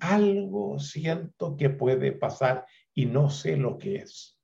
[0.00, 4.36] algo siento que puede pasar y no sé lo que es.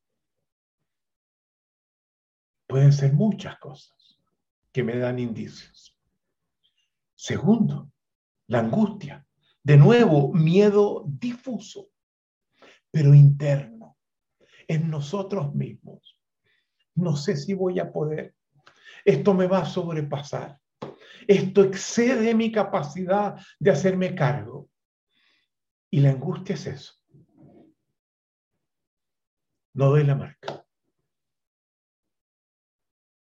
[2.69, 4.02] Pueden ser muchas cosas
[4.73, 5.97] que me dan indicios.
[7.15, 7.93] Segundo,
[8.49, 9.27] la angustia.
[9.63, 11.91] De nuevo, miedo difuso,
[12.91, 13.97] pero interno,
[14.67, 16.19] en nosotros mismos.
[16.95, 18.35] No sé si voy a poder.
[19.05, 20.59] Esto me va a sobrepasar.
[21.29, 24.69] Esto excede mi capacidad de hacerme cargo.
[25.91, 26.95] Y la angustia es eso.
[29.75, 30.67] No doy la marca.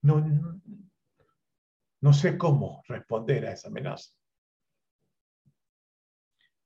[0.01, 0.54] No,
[2.05, 4.11] no sé cómo responder a esa amenaza.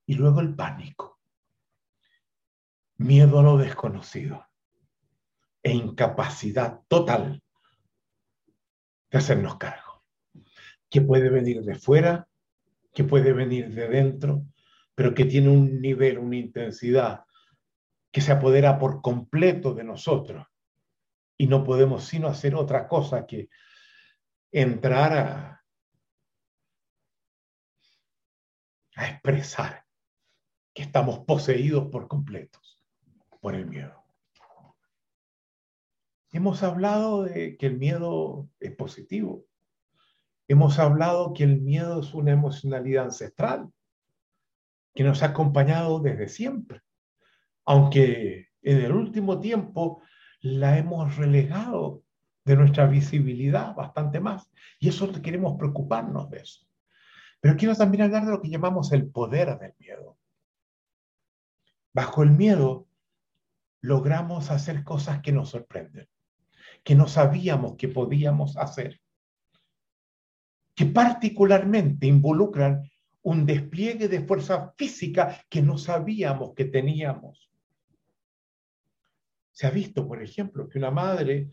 [0.05, 1.17] Y luego el pánico.
[2.97, 4.45] Miedo a lo desconocido
[5.63, 7.41] e incapacidad total
[9.09, 10.03] de hacernos cargo.
[10.89, 12.27] Que puede venir de fuera,
[12.93, 14.45] que puede venir de dentro,
[14.93, 17.23] pero que tiene un nivel, una intensidad
[18.11, 20.45] que se apodera por completo de nosotros
[21.37, 23.47] y no podemos sino hacer otra cosa que
[24.51, 25.63] entrar a,
[28.95, 29.85] a expresar
[30.73, 32.83] que estamos poseídos por completos
[33.41, 34.03] por el miedo.
[36.31, 39.45] Hemos hablado de que el miedo es positivo.
[40.47, 43.71] Hemos hablado que el miedo es una emocionalidad ancestral
[44.93, 46.81] que nos ha acompañado desde siempre,
[47.65, 50.01] aunque en el último tiempo
[50.41, 52.03] la hemos relegado
[52.49, 54.49] de nuestra visibilidad bastante más.
[54.79, 56.65] Y eso queremos preocuparnos de eso.
[57.39, 60.17] Pero quiero también hablar de lo que llamamos el poder del miedo.
[61.93, 62.87] Bajo el miedo
[63.81, 66.09] logramos hacer cosas que nos sorprenden,
[66.83, 68.99] que no sabíamos que podíamos hacer,
[70.73, 72.89] que particularmente involucran
[73.21, 77.47] un despliegue de fuerza física que no sabíamos que teníamos.
[79.51, 81.51] Se ha visto, por ejemplo, que una madre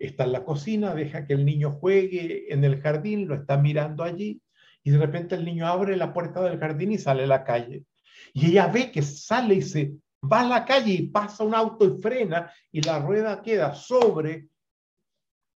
[0.00, 4.02] está en la cocina, deja que el niño juegue en el jardín, lo está mirando
[4.02, 4.42] allí,
[4.82, 7.84] y de repente el niño abre la puerta del jardín y sale a la calle.
[8.32, 11.84] Y ella ve que sale y se va a la calle y pasa un auto
[11.84, 14.48] y frena, y la rueda queda sobre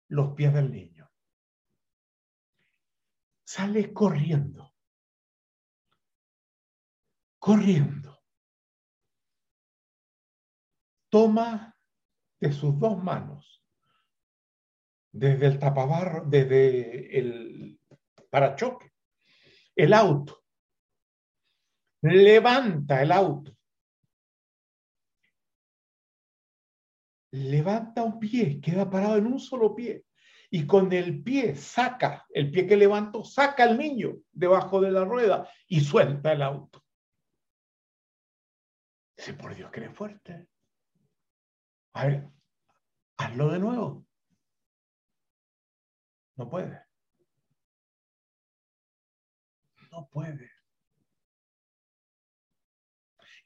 [0.08, 1.10] los pies del niño.
[3.44, 4.74] Sale corriendo
[7.44, 8.22] corriendo.
[11.10, 11.76] Toma
[12.40, 13.62] de sus dos manos,
[15.14, 17.80] desde el tapabarro, desde el
[18.28, 18.92] parachoque,
[19.76, 20.42] el auto.
[22.02, 23.56] Levanta el auto.
[27.30, 30.04] Levanta un pie, queda parado en un solo pie.
[30.50, 35.04] Y con el pie saca, el pie que levanto, saca al niño debajo de la
[35.04, 36.84] rueda y suelta el auto.
[39.16, 40.48] Dice, por Dios que eres fuerte.
[41.92, 42.28] A ver,
[43.16, 44.06] hazlo de nuevo.
[46.36, 46.80] No puede.
[49.92, 50.50] No puede.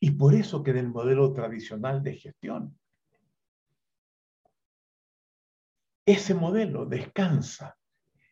[0.01, 2.78] Y por eso que del modelo tradicional de gestión,
[6.07, 7.76] ese modelo descansa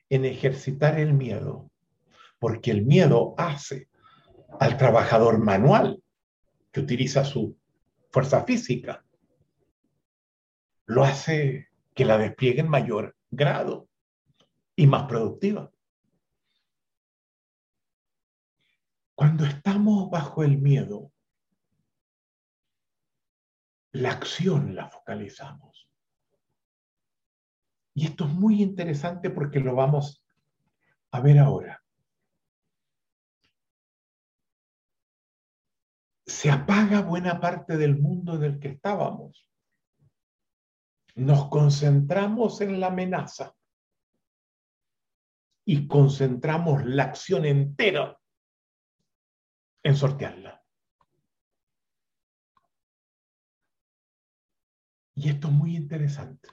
[0.09, 1.71] en ejercitar el miedo,
[2.39, 3.89] porque el miedo hace
[4.61, 6.03] al trabajador manual
[6.71, 7.59] que utiliza su
[8.11, 9.05] fuerza física,
[10.87, 13.89] lo hace que la despliegue en mayor grado
[14.77, 15.73] y más productiva.
[19.15, 21.11] Cuando estamos bajo el miedo,
[23.93, 25.89] la acción la focalizamos.
[27.95, 30.23] Y esto es muy interesante porque lo vamos
[31.13, 31.83] a ver ahora.
[36.27, 39.49] se apaga buena parte del mundo en el que estábamos.
[41.15, 43.55] Nos concentramos en la amenaza
[45.67, 48.19] y concentramos la acción entera
[49.83, 50.65] en sortearla.
[55.15, 56.49] Y esto es muy interesante,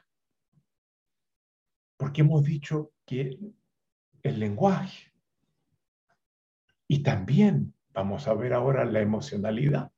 [1.98, 3.38] porque hemos dicho que
[4.24, 5.14] el lenguaje
[6.88, 9.92] y también vamos a ver ahora la emocionalidad,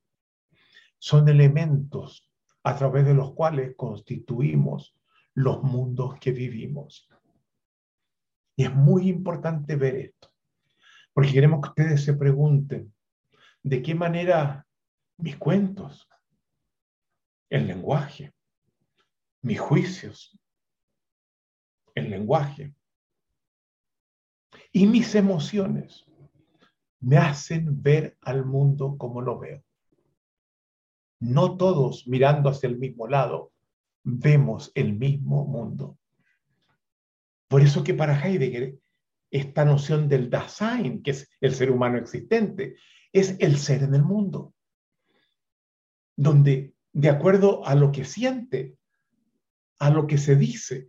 [0.97, 2.29] son elementos
[2.63, 4.95] a través de los cuales constituimos
[5.33, 7.09] los mundos que vivimos.
[8.55, 10.31] Y es muy importante ver esto,
[11.13, 12.93] porque queremos que ustedes se pregunten,
[13.63, 14.65] ¿de qué manera
[15.17, 16.07] mis cuentos,
[17.49, 18.33] El lenguaje,
[19.41, 20.37] mis juicios,
[21.93, 22.73] el lenguaje
[24.71, 26.05] y mis emociones
[26.99, 29.63] me hacen ver al mundo como lo veo.
[31.19, 33.53] No todos mirando hacia el mismo lado
[34.03, 35.97] vemos el mismo mundo.
[37.47, 38.77] Por eso que para Heidegger
[39.31, 42.77] esta noción del Dasein, que es el ser humano existente,
[43.11, 44.53] es el ser en el mundo,
[46.15, 48.77] donde de acuerdo a lo que siente,
[49.79, 50.87] a lo que se dice,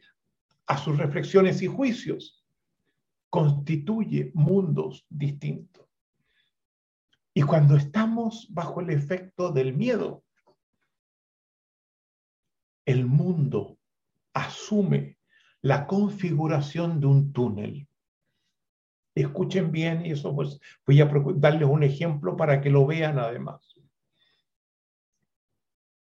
[0.67, 2.45] a sus reflexiones y juicios,
[3.29, 5.87] constituye mundos distintos.
[7.35, 10.25] Y cuando estamos bajo el efecto del miedo,
[12.85, 13.79] el mundo
[14.33, 15.16] asume
[15.67, 17.89] la configuración de un túnel.
[19.17, 23.75] Escuchen bien y eso pues voy a darles un ejemplo para que lo vean además.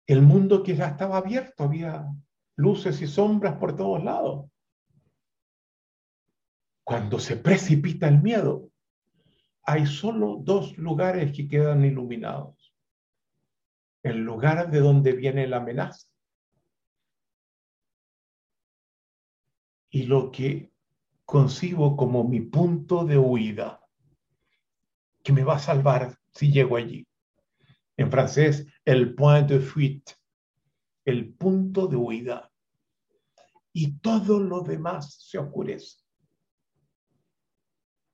[0.07, 2.07] El mundo que ya estaba abierto, había
[2.55, 4.49] luces y sombras por todos lados.
[6.83, 8.71] Cuando se precipita el miedo,
[9.63, 12.73] hay solo dos lugares que quedan iluminados.
[14.01, 16.10] El lugar de donde viene la amenaza
[19.91, 20.71] y lo que
[21.25, 23.85] concibo como mi punto de huida,
[25.21, 27.07] que me va a salvar si llego allí.
[27.97, 30.13] En francés, el point de fuite,
[31.05, 32.51] el punto de huida.
[33.73, 35.97] Y todo lo demás se oscurece.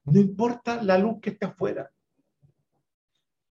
[0.05, 1.91] No importa la luz que esté afuera.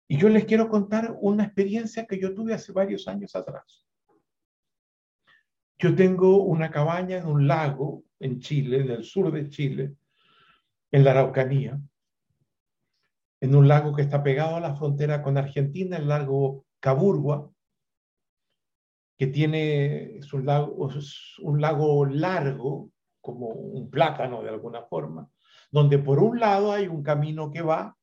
[0.08, 3.86] Y yo les quiero contar una experiencia que yo tuve hace varios años atrás.
[5.78, 9.94] Yo tengo una cabaña en un lago en Chile, en el sur de Chile,
[10.92, 11.80] en la Araucanía,
[13.40, 17.50] en un lago que está pegado a la frontera con Argentina, el lago Caburgua,
[19.18, 20.90] que tiene es un, lago,
[21.40, 22.90] un lago largo,
[23.20, 25.28] como un plátano de alguna forma,
[25.70, 27.96] donde por un lado hay un camino que va,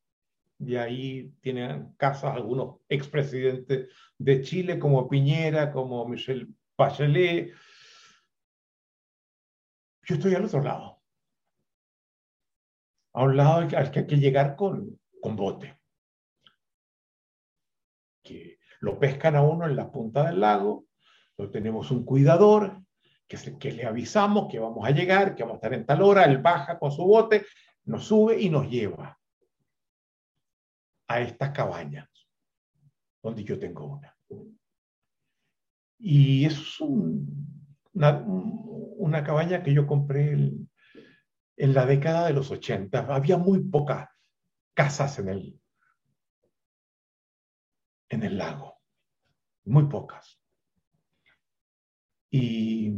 [0.60, 7.54] y ahí tienen casas algunos expresidentes de Chile, como Piñera, como Michel Bachelet,
[10.08, 11.02] yo estoy al otro lado.
[13.14, 15.80] A un lado al que hay que llegar con, con bote.
[18.24, 20.86] Que lo pescan a uno en la punta del lago,
[21.38, 22.82] lo tenemos un cuidador,
[23.28, 26.24] que, que le avisamos que vamos a llegar, que vamos a estar en tal hora,
[26.24, 27.46] él baja con su bote,
[27.84, 29.20] nos sube y nos lleva
[31.08, 32.10] a estas cabañas,
[33.22, 34.16] donde yo tengo una.
[36.00, 37.57] Y es un,
[37.98, 43.00] una, cabaña que yo compré en la década de los 80.
[43.14, 44.10] Había muy pocas
[44.74, 45.62] casas en el,
[48.10, 48.80] en el lago,
[49.66, 50.40] muy pocas.
[52.30, 52.94] Y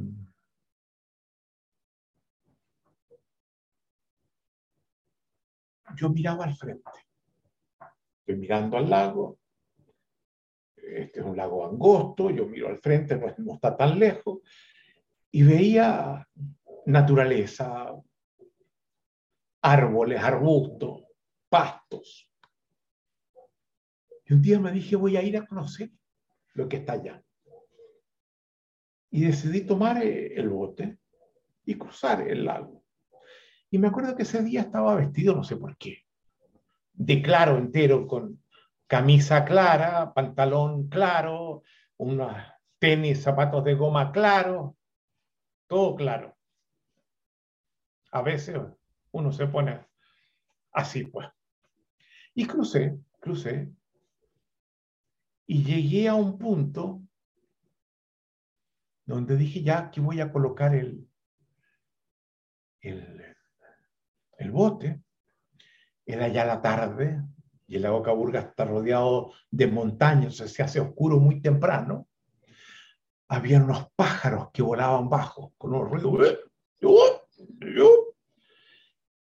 [5.96, 6.92] yo miraba al frente.
[8.20, 9.40] Estoy mirando al lago.
[10.76, 14.40] Este es un lago angosto, yo miro al frente, no está tan lejos
[15.32, 16.28] y veía
[16.86, 17.94] naturaleza,
[19.62, 21.04] árboles, arbustos,
[21.50, 22.30] pastos.
[24.26, 25.92] Y un día me dije, voy a ir a conocer
[26.54, 27.24] lo que está allá.
[29.12, 31.00] Y decidí tomar el bote
[31.66, 32.84] y cruzar el lago.
[33.72, 36.06] Y me acuerdo que ese día estaba vestido, no sé por qué,
[36.94, 38.44] de claro entero, con
[38.88, 41.64] camisa clara, pantalón claro,
[41.98, 42.36] unos
[42.80, 44.79] tenis, zapatos de goma claro,
[45.70, 46.36] todo claro.
[48.12, 48.60] A veces
[49.12, 49.86] uno se pone
[50.74, 51.30] así, pues.
[52.34, 53.72] Y crucé, crucé,
[55.46, 57.02] y llegué a un punto
[59.06, 61.08] donde dije, ya aquí voy a colocar el,
[62.82, 65.02] el, bote.
[66.06, 67.24] Era ya la tarde
[67.68, 72.09] y el lago Caburga está rodeado de montañas, se hace oscuro muy temprano
[73.30, 76.18] había unos pájaros que volaban bajo, con un ruido.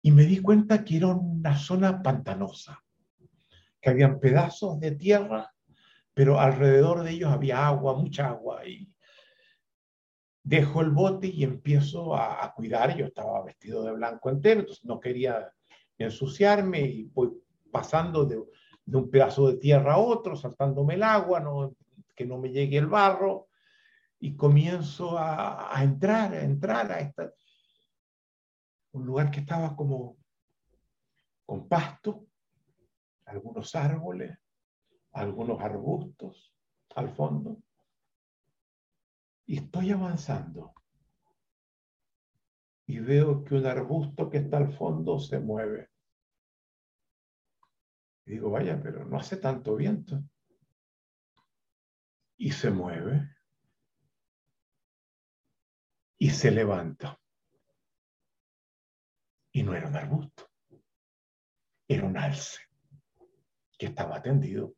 [0.02, 2.84] Y me di cuenta que era una zona pantanosa,
[3.82, 5.52] que habían pedazos de tierra,
[6.14, 8.66] pero alrededor de ellos había agua, mucha agua.
[8.68, 8.94] Y
[10.44, 12.96] dejo el bote y empiezo a, cuidar.
[12.96, 15.52] Yo estaba vestido de blanco entero, entonces no quería
[15.98, 17.32] ensuciarme y voy
[17.72, 18.40] pasando de,
[18.86, 21.76] de un pedazo de tierra a otro, saltándome el agua, no,
[22.16, 23.49] que no me llegue el barro
[24.20, 27.34] y comienzo a, entrar, a entrar a esta,
[28.92, 30.18] un lugar que estaba como
[31.46, 32.28] con pasto,
[33.26, 34.38] algunos árboles,
[35.14, 36.54] algunos arbustos
[36.96, 37.62] al fondo.
[39.46, 40.74] Y estoy avanzando.
[42.88, 45.90] Y veo que un arbusto que está al fondo se mueve.
[48.26, 50.22] Digo, vaya, pero no hace tanto viento.
[52.38, 53.39] Y se mueve.
[56.20, 57.20] Y se levanta.
[59.52, 60.50] Y no era un arbusto.
[61.88, 62.60] Era un alce
[63.80, 64.76] que estaba tendido,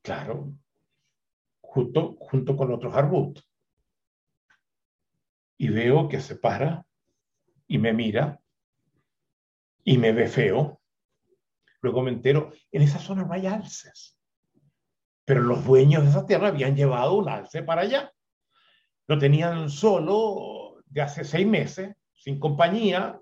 [0.00, 0.54] claro,
[1.60, 3.44] junto, junto con otros arbustos.
[5.58, 6.86] Y veo que se para
[7.66, 8.40] y me mira
[9.82, 10.80] y me ve feo.
[11.82, 14.18] Luego me entero, en esa zona no hay alces.
[15.24, 18.12] Pero los dueños de esa tierra habían llevado un alce para allá.
[19.06, 23.20] Lo tenían solo de hace seis meses, sin compañía.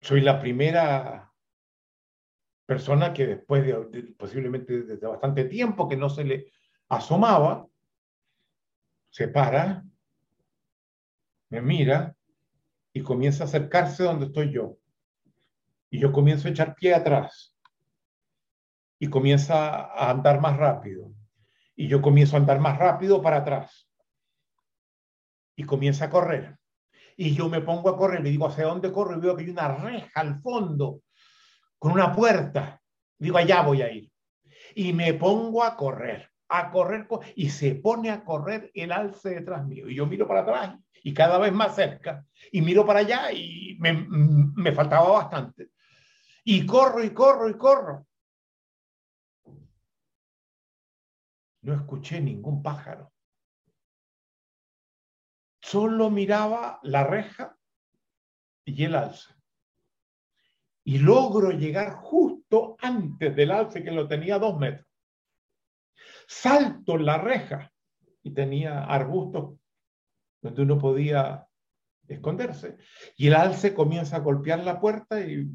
[0.00, 1.32] Soy la primera
[2.66, 6.52] persona que después de, posiblemente desde bastante tiempo que no se le
[6.88, 7.66] asomaba,
[9.10, 9.84] se para,
[11.48, 12.16] me mira
[12.92, 14.76] y comienza a acercarse donde estoy yo.
[15.90, 17.56] Y yo comienzo a echar pie atrás
[18.98, 21.12] y comienza a andar más rápido.
[21.74, 23.85] Y yo comienzo a andar más rápido para atrás.
[25.56, 26.56] Y comienza a correr.
[27.16, 29.16] Y yo me pongo a correr y digo, ¿hacia dónde corro?
[29.16, 31.00] Y veo que hay una reja al fondo
[31.78, 32.80] con una puerta.
[33.18, 34.10] Digo, allá voy a ir.
[34.74, 39.66] Y me pongo a correr, a correr, y se pone a correr el alce detrás
[39.66, 39.88] mío.
[39.88, 42.26] Y yo miro para atrás y cada vez más cerca.
[42.52, 45.70] Y miro para allá y me, me faltaba bastante.
[46.44, 48.06] Y corro y corro y corro.
[51.62, 53.12] No escuché ningún pájaro.
[55.66, 57.56] Solo miraba la reja
[58.64, 59.34] y el alce
[60.84, 64.86] y logro llegar justo antes del alce que lo tenía dos metros.
[66.28, 67.72] Salto la reja
[68.22, 69.58] y tenía arbustos
[70.40, 71.48] donde uno podía
[72.06, 72.76] esconderse.
[73.16, 75.50] Y el alce comienza a golpear la puerta y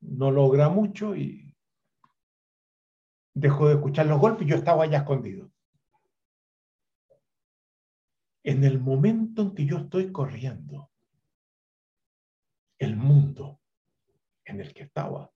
[0.00, 1.56] no logra mucho y
[3.32, 5.51] dejó de escuchar los golpes y yo estaba allá escondido.
[8.44, 10.90] En el momento en que yo estoy corriendo,
[12.78, 13.60] el mundo
[14.44, 15.30] en el que estaba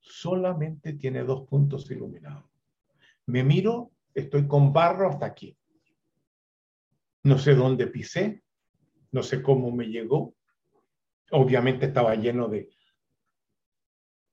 [0.00, 2.50] solamente tiene dos puntos iluminados.
[3.26, 5.56] Me miro, estoy con barro hasta aquí.
[7.24, 8.42] No sé dónde pisé,
[9.12, 10.34] no sé cómo me llegó.
[11.30, 12.68] Obviamente estaba lleno de,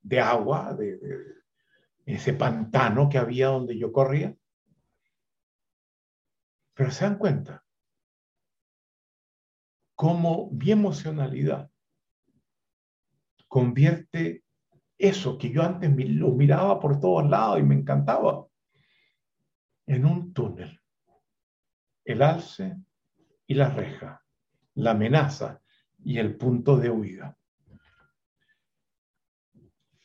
[0.02, 1.42] de agua, de, de
[2.06, 4.36] ese pantano que había donde yo corría.
[6.74, 7.64] Pero se dan cuenta,
[9.94, 11.70] cómo mi emocionalidad
[13.46, 14.44] convierte
[14.98, 18.46] eso que yo antes lo miraba por todos lados y me encantaba
[19.86, 20.80] en un túnel.
[22.04, 22.76] El alce
[23.46, 24.24] y la reja,
[24.74, 25.60] la amenaza
[26.02, 27.36] y el punto de huida.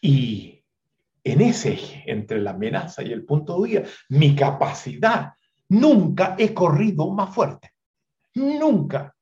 [0.01, 0.63] Y
[1.24, 5.37] en ese eje, entre la amenaza y el punto de huida, mi capacidad,
[5.70, 7.74] nunca he corrido más fuerte.
[8.36, 9.15] Nunca.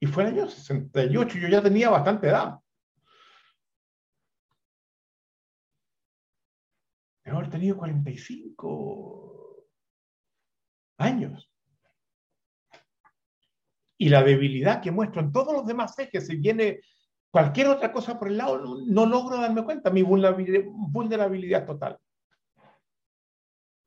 [0.00, 2.58] Y fue el año 68, yo ya tenía bastante edad.
[7.24, 9.66] Debo haber tenido 45
[10.98, 11.50] años.
[13.98, 16.80] Y la debilidad que muestro en todos los demás ejes, si viene
[17.30, 21.98] cualquier otra cosa por el lado, no, logro darme cuenta, mi vulnerabilidad total.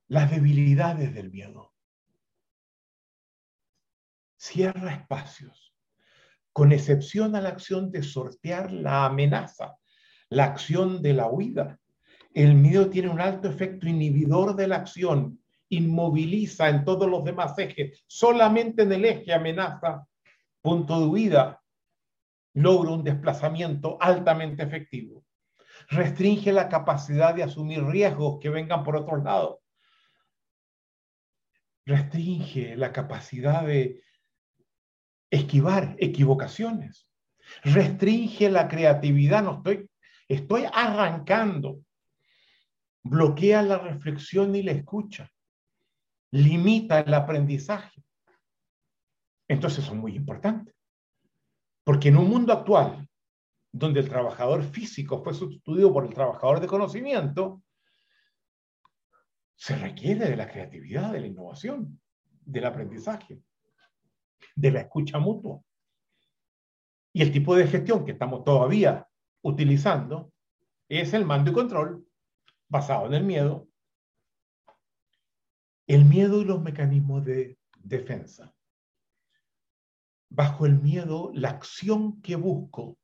[0.08, 1.74] Las debilidades del miedo.
[4.42, 5.74] Cierra espacios
[6.54, 9.78] con excepción a la acción de sortear la amenaza,
[10.30, 11.78] la acción de la huida.
[12.34, 17.58] El miedo tiene un alto efecto inhibidor de la acción, inmoviliza en todos los demás
[17.60, 20.08] ejes, solamente en el eje amenaza,
[20.62, 21.62] punto de huida,
[22.54, 25.26] logra un desplazamiento altamente efectivo.
[25.90, 29.62] Restringe la capacidad de asumir riesgos que vengan por otro lado.
[31.86, 34.02] Restringe la capacidad de
[35.30, 37.08] esquivar equivocaciones.
[37.64, 39.90] Restringe la creatividad, no estoy,
[40.28, 41.82] estoy arrancando.
[43.04, 45.32] Bloquea la reflexión y la escucha.
[46.32, 48.04] Limita el aprendizaje.
[49.48, 50.76] Entonces son muy importantes.
[51.84, 53.08] Porque en un mundo actual,
[53.72, 57.64] donde el trabajador físico fue sustituido por el trabajador de conocimiento,
[59.56, 62.00] se requiere de la creatividad, de la innovación,
[62.46, 63.42] del aprendizaje
[64.56, 65.62] de la escucha mutua.
[67.14, 69.08] Y el tipo de gestión que estamos todavía
[69.42, 70.32] utilizando
[70.88, 72.06] es el mando y control
[72.68, 73.68] basado en el miedo
[75.88, 78.54] El miedo y los mecanismos de defensa.
[80.30, 83.00] Bajo el miedo, la acción que busco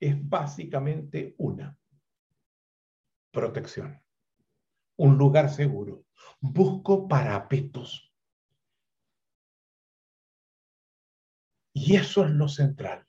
[0.00, 1.78] es básicamente una,
[3.30, 4.02] protección,
[4.96, 6.04] un lugar seguro.
[6.40, 8.05] Busco parapetos.
[11.78, 13.06] Y eso es lo central.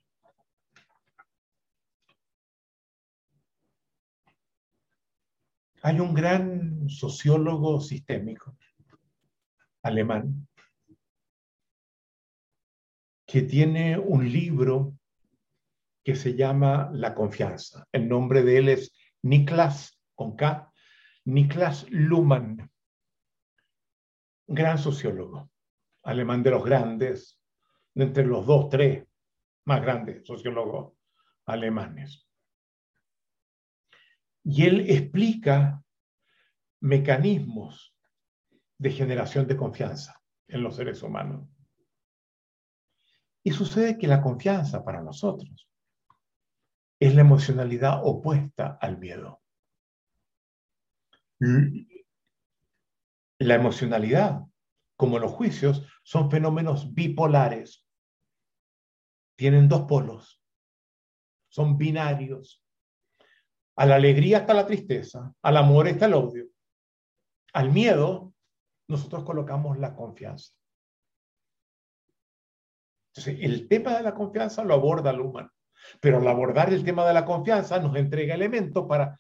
[5.84, 8.58] Hay un gran sociólogo sistémico
[9.84, 10.50] alemán
[13.26, 14.98] que tiene un libro
[16.04, 17.88] que se llama La confianza.
[17.94, 20.74] El nombre de él es Niklas, con K,
[21.24, 22.70] Niklas Luhmann,
[24.46, 25.50] gran sociólogo,
[26.04, 27.38] alemán de los grandes,
[28.04, 29.06] entre los dos, tres
[29.66, 30.94] más grandes sociólogos
[31.46, 32.28] alemanes.
[34.44, 35.84] Y él explica
[36.80, 37.96] mecanismos
[38.78, 41.50] de generación de confianza en los seres humanos.
[43.44, 45.70] Y sucede que la confianza para nosotros
[47.00, 49.42] es la emocionalidad opuesta al miedo.
[53.40, 54.42] La emocionalidad,
[54.96, 57.87] como los juicios, son fenómenos bipolares.
[59.38, 60.42] Tienen dos polos.
[61.48, 62.62] Son binarios.
[63.78, 66.48] A la alegría está la tristeza, al amor está el odio.
[67.54, 68.34] Al miedo,
[68.90, 70.54] nosotros colocamos la confianza.
[73.10, 75.50] Entonces, el tema de la confianza lo aborda Luhmann,
[76.02, 79.20] pero al abordar el tema de la confianza nos entrega elementos para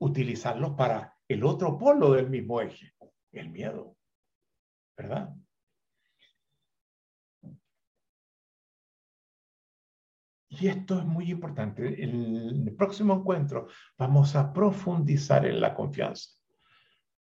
[0.00, 2.92] utilizarlos para el otro polo del mismo eje,
[3.32, 3.96] el miedo.
[4.96, 5.34] ¿Verdad?
[10.60, 12.02] Y esto es muy importante.
[12.02, 16.30] En el próximo encuentro vamos a profundizar en la confianza.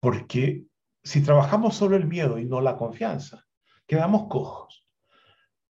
[0.00, 0.64] Porque
[1.02, 3.44] si trabajamos solo el miedo y no la confianza,
[3.86, 4.86] quedamos cojos.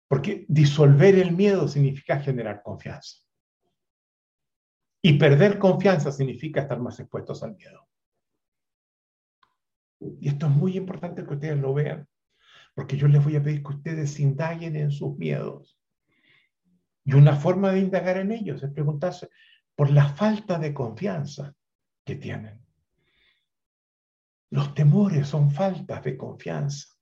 [0.08, 3.20] Porque disolver el miedo significa generar confianza.
[5.02, 7.88] Y perder confianza significa estar más expuestos al miedo.
[10.20, 12.08] Y esto es muy importante que ustedes lo vean,
[12.74, 15.79] porque yo les voy a pedir que ustedes indaguen en sus miedos
[17.10, 19.32] y una forma de indagar en ellos es preguntarse
[19.76, 21.56] por la falta de confianza
[22.06, 22.64] que tienen.
[24.52, 26.94] Los temores son faltas de confianza,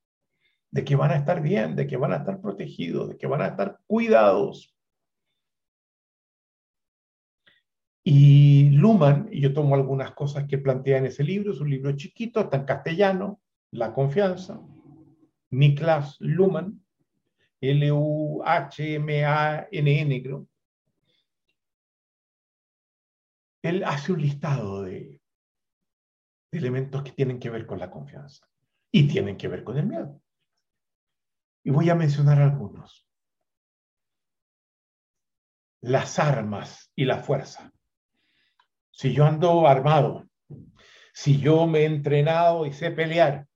[0.72, 3.42] de que van a estar bien, de que van a estar protegidos, de que van
[3.42, 4.74] a estar cuidados.
[8.06, 11.92] Y Luhmann, y yo tomo algunas cosas que plantea en ese libro, es un libro
[11.98, 13.42] chiquito, está en castellano,
[13.72, 14.62] La confianza,
[15.50, 16.87] Niklas Luhmann,
[17.62, 18.94] L-U-H-M-A-N-N,
[20.24, 20.48] creo.
[23.64, 25.20] Él hace un listado de,
[26.52, 28.48] de elementos que tienen que ver con la confianza
[28.92, 30.22] y tienen que ver con el miedo.
[31.64, 33.06] Y voy a mencionar algunos.
[35.82, 37.72] Las armas y la fuerza.
[38.92, 40.28] Si yo ando armado,
[41.14, 43.48] si yo me he entrenado y sé pelear,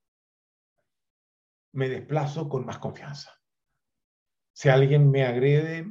[1.74, 3.41] me desplazo con más confianza.
[4.54, 5.86] Si alguien me agrede,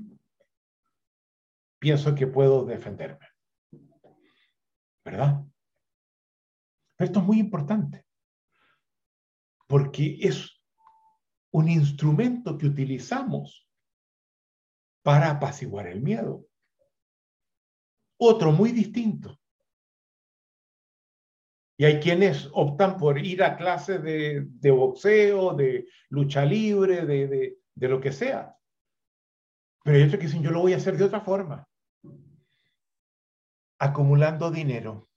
[1.78, 3.26] pienso que puedo defenderme.
[5.04, 5.44] ¿Verdad?
[6.98, 8.04] esto es muy importante,
[9.66, 10.62] porque es
[11.52, 13.66] un instrumento que utilizamos
[15.02, 16.46] para apaciguar el miedo.
[18.18, 19.40] Otro muy distinto.
[21.78, 27.59] Y hay quienes optan por ir a clases de, boxeo, de lucha libre, de, de
[27.88, 28.56] lo que sea.
[29.82, 31.66] Pero hay otros que dicen, yo lo voy a hacer de otra forma.
[33.78, 35.08] Acumulando dinero.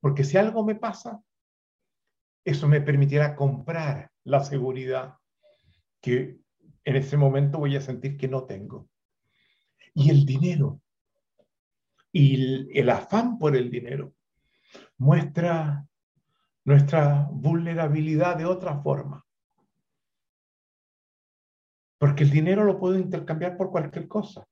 [0.00, 1.22] Porque si algo me pasa,
[2.44, 5.16] eso me permitirá comprar la seguridad
[6.00, 6.40] que
[6.84, 8.88] en ese momento voy a sentir que no tengo.
[9.94, 10.80] Y el dinero
[12.12, 14.14] y el afán por el dinero
[14.98, 15.86] muestra
[16.64, 19.19] nuestra vulnerabilidad de otra forma.
[22.00, 24.48] Porque el dinero lo puedo intercambiar por cualquier cosa.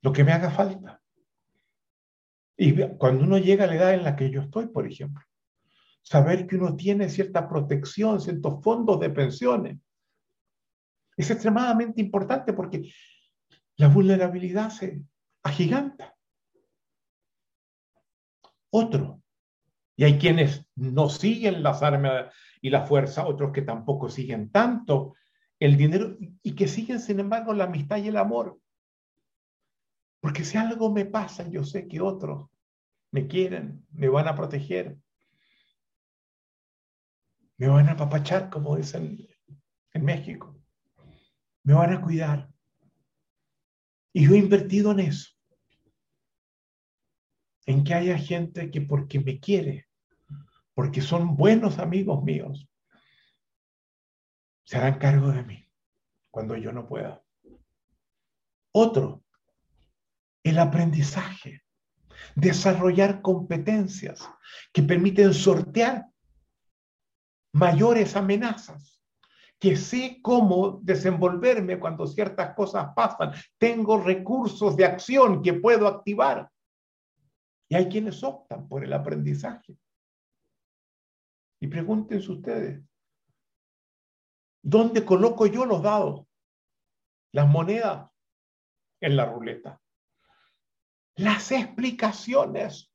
[0.00, 1.02] Lo que me haga falta.
[2.56, 5.24] Y cuando uno llega a la edad en la que yo estoy, por ejemplo,
[6.02, 9.78] saber que uno tiene cierta protección, ciertos fondos de pensiones,
[11.16, 12.92] es extremadamente importante porque
[13.74, 15.02] la vulnerabilidad se
[15.42, 16.14] agiganta.
[18.70, 19.20] Otro,
[19.96, 25.14] y hay quienes no siguen las armas y la fuerza, otros que tampoco siguen tanto
[25.58, 28.60] el dinero y que siguen, sin embargo, la amistad y el amor.
[30.20, 32.48] Porque si algo me pasa, yo sé que otros
[33.10, 34.96] me quieren, me van a proteger.
[37.56, 39.26] Me van a apapachar, como dicen
[39.92, 40.56] en México.
[41.64, 42.48] Me van a cuidar.
[44.12, 45.30] Y yo he invertido en eso.
[47.66, 49.87] En que haya gente que porque me quiere,
[50.78, 52.70] porque son buenos amigos míos,
[54.64, 55.68] se harán cargo de mí
[56.30, 57.20] cuando yo no pueda.
[58.72, 59.24] Otro,
[60.44, 61.64] el aprendizaje,
[62.36, 64.30] desarrollar competencias
[64.72, 66.06] que permiten sortear
[67.52, 69.02] mayores amenazas,
[69.58, 76.48] que sé cómo desenvolverme cuando ciertas cosas pasan, tengo recursos de acción que puedo activar.
[77.68, 79.76] Y hay quienes optan por el aprendizaje.
[81.60, 82.82] Y pregúntense ustedes,
[84.62, 86.26] ¿dónde coloco yo los dados?
[87.32, 88.10] Las monedas
[89.00, 89.80] en la ruleta.
[91.16, 92.92] Las explicaciones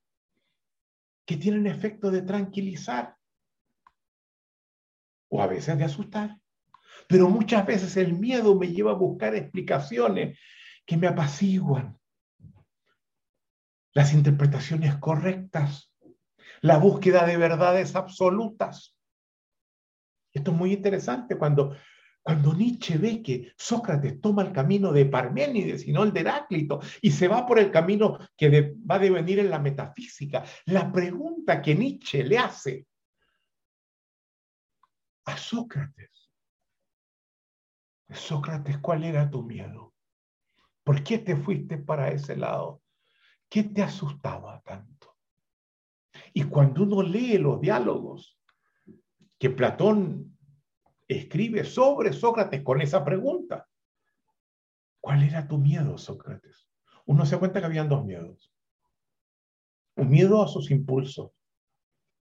[1.26, 3.18] que tienen efecto de tranquilizar
[5.30, 6.40] o a veces de asustar.
[7.08, 10.40] Pero muchas veces el miedo me lleva a buscar explicaciones
[10.86, 12.00] que me apaciguan.
[13.94, 15.93] Las interpretaciones correctas,
[16.64, 18.96] la búsqueda de verdades absolutas.
[20.34, 21.76] Esto es muy interesante cuando
[22.26, 26.80] cuando Nietzsche ve que Sócrates toma el camino de Parménides y no el de Heráclito
[27.02, 31.62] y se va por el camino que va a devenir en la metafísica, la pregunta
[31.62, 32.88] que Nietzsche le hace
[35.26, 36.32] a Sócrates,
[38.10, 39.94] Sócrates, ¿cuál era tu miedo?
[40.82, 42.82] ¿Por qué te fuiste para ese lado?
[43.50, 45.13] ¿Qué te asustaba tanto?
[46.34, 48.40] Y cuando uno lee los diálogos
[49.38, 50.38] que Platón
[51.08, 53.68] escribe sobre Sócrates con esa pregunta.
[55.00, 56.70] ¿Cuál era tu miedo, Sócrates?
[57.06, 58.52] Uno se cuenta que habían dos miedos.
[59.96, 61.32] Un miedo a sus impulsos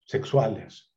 [0.04, 0.92] sexuales.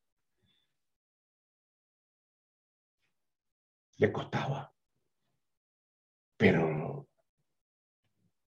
[3.98, 4.74] Le costaba,
[6.38, 7.08] pero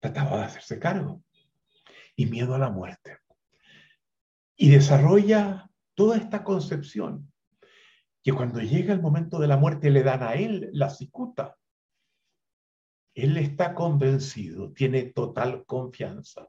[0.01, 1.23] trataba de hacerse cargo.
[2.17, 3.19] Y miedo a la muerte.
[4.61, 7.33] Y desarrolla toda esta concepción
[8.25, 11.57] que cuando llega el momento de la muerte le dan a él la cicuta.
[13.15, 16.49] Él está convencido, tiene total confianza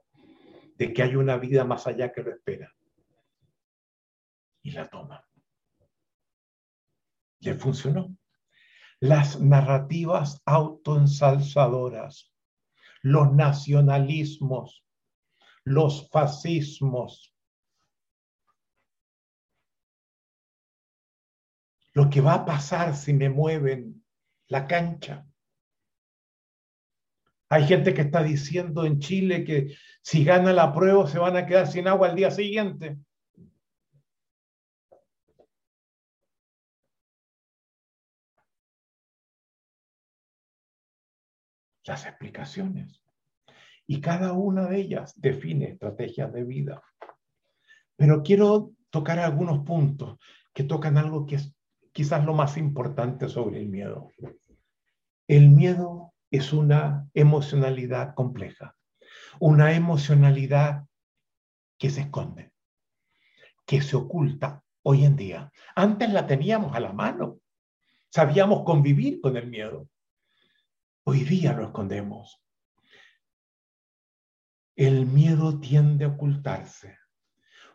[0.76, 2.74] de que hay una vida más allá que lo espera.
[4.64, 5.24] Y la toma.
[7.42, 8.18] Le funcionó.
[9.00, 12.34] Las narrativas autoensalzadoras,
[13.04, 14.84] los nacionalismos,
[15.64, 17.36] los fascismos,
[21.94, 24.04] lo que va a pasar si me mueven
[24.48, 25.26] la cancha.
[27.50, 31.46] Hay gente que está diciendo en Chile que si gana la prueba se van a
[31.46, 32.98] quedar sin agua al día siguiente.
[41.86, 43.02] Las explicaciones.
[43.88, 46.84] Y cada una de ellas define estrategias de vida.
[47.96, 50.20] Pero quiero tocar algunos puntos
[50.54, 51.56] que tocan algo que es
[52.00, 54.14] quizás lo más importante sobre el miedo.
[55.28, 58.78] El miedo es una emocionalidad compleja,
[59.42, 60.86] una emocionalidad
[61.78, 62.54] que se esconde,
[63.66, 65.52] que se oculta hoy en día.
[65.76, 67.42] Antes la teníamos a la mano,
[68.08, 69.90] sabíamos convivir con el miedo.
[71.04, 72.42] Hoy día lo escondemos.
[74.74, 76.98] El miedo tiende a ocultarse,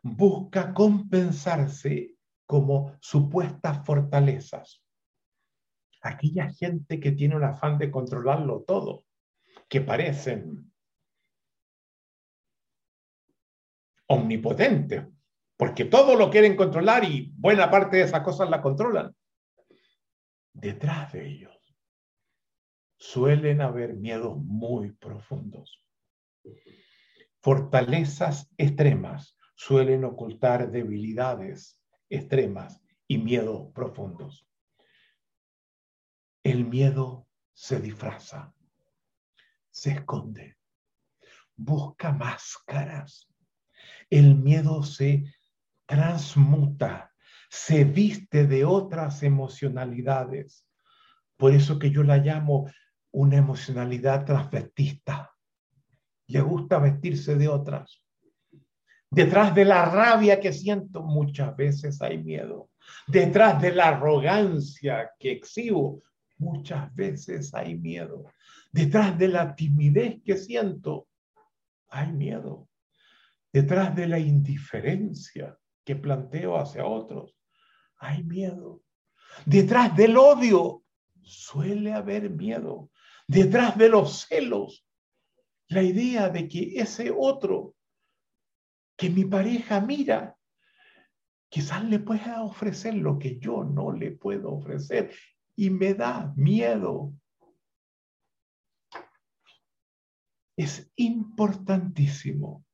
[0.00, 2.14] busca compensarse
[2.47, 4.82] como supuestas fortalezas.
[6.03, 9.05] Aquella gente que tiene un afán de controlarlo todo,
[9.68, 10.72] que parecen
[14.07, 15.07] omnipotentes,
[15.57, 19.14] porque todo lo quieren controlar y buena parte de esas cosas la controlan.
[20.53, 21.76] Detrás de ellos
[22.97, 25.82] suelen haber miedos muy profundos.
[27.40, 34.46] Fortalezas extremas suelen ocultar debilidades extremas y miedo profundos.
[36.42, 38.52] El miedo se disfraza,
[39.70, 40.59] se esconde,
[41.57, 43.28] busca máscaras.
[44.11, 45.24] El miedo se
[45.86, 47.12] transmuta,
[47.48, 50.66] se viste de otras emocionalidades.
[51.36, 52.70] Por eso que yo la llamo
[53.11, 55.32] una emocionalidad transvestista.
[56.26, 58.03] Le gusta vestirse de otras.
[59.14, 62.70] Detrás de la rabia que siento muchas veces hay miedo.
[63.06, 66.02] Detrás de la arrogancia que exhibo
[66.38, 68.24] muchas veces hay miedo.
[68.72, 71.06] Detrás de la timidez que siento
[71.90, 72.68] hay miedo.
[73.52, 77.38] Detrás de la indiferencia que planteo hacia otros
[77.98, 78.82] hay miedo.
[79.46, 80.82] Detrás del odio
[81.22, 82.90] suele haber miedo.
[83.28, 84.84] Detrás de los celos,
[85.68, 87.76] la idea de que ese otro
[88.97, 90.36] que mi pareja mira,
[91.49, 95.14] quizás le pueda ofrecer lo que yo no le puedo ofrecer
[95.57, 97.12] y me da miedo.
[100.57, 102.64] Es importantísimo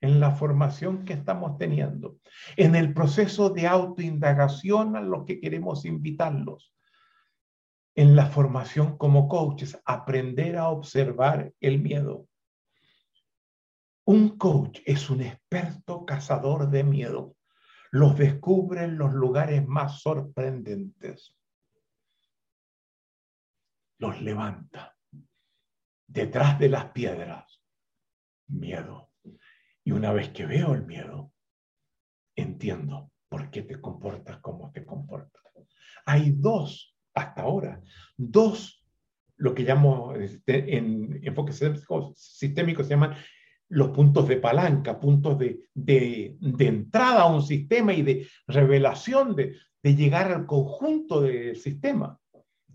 [0.00, 2.18] en la formación que estamos teniendo,
[2.56, 6.74] en el proceso de autoindagación a los que queremos invitarlos,
[7.94, 12.26] en la formación como coaches, aprender a observar el miedo.
[14.04, 17.36] Un coach es un experto cazador de miedo.
[17.90, 21.36] Los descubre en los lugares más sorprendentes.
[23.98, 24.96] Los levanta.
[26.06, 27.62] Detrás de las piedras,
[28.48, 29.10] miedo.
[29.84, 31.32] Y una vez que veo el miedo,
[32.34, 35.42] entiendo por qué te comportas como te comportas.
[36.04, 37.80] Hay dos, hasta ahora,
[38.16, 38.84] dos,
[39.36, 41.52] lo que llamo este, en enfoque
[42.14, 43.16] sistémico se llaman
[43.72, 49.94] los puntos de palanca, puntos de, entrada a un sistema y de revelación, de, de
[49.94, 52.20] llegar al conjunto del sistema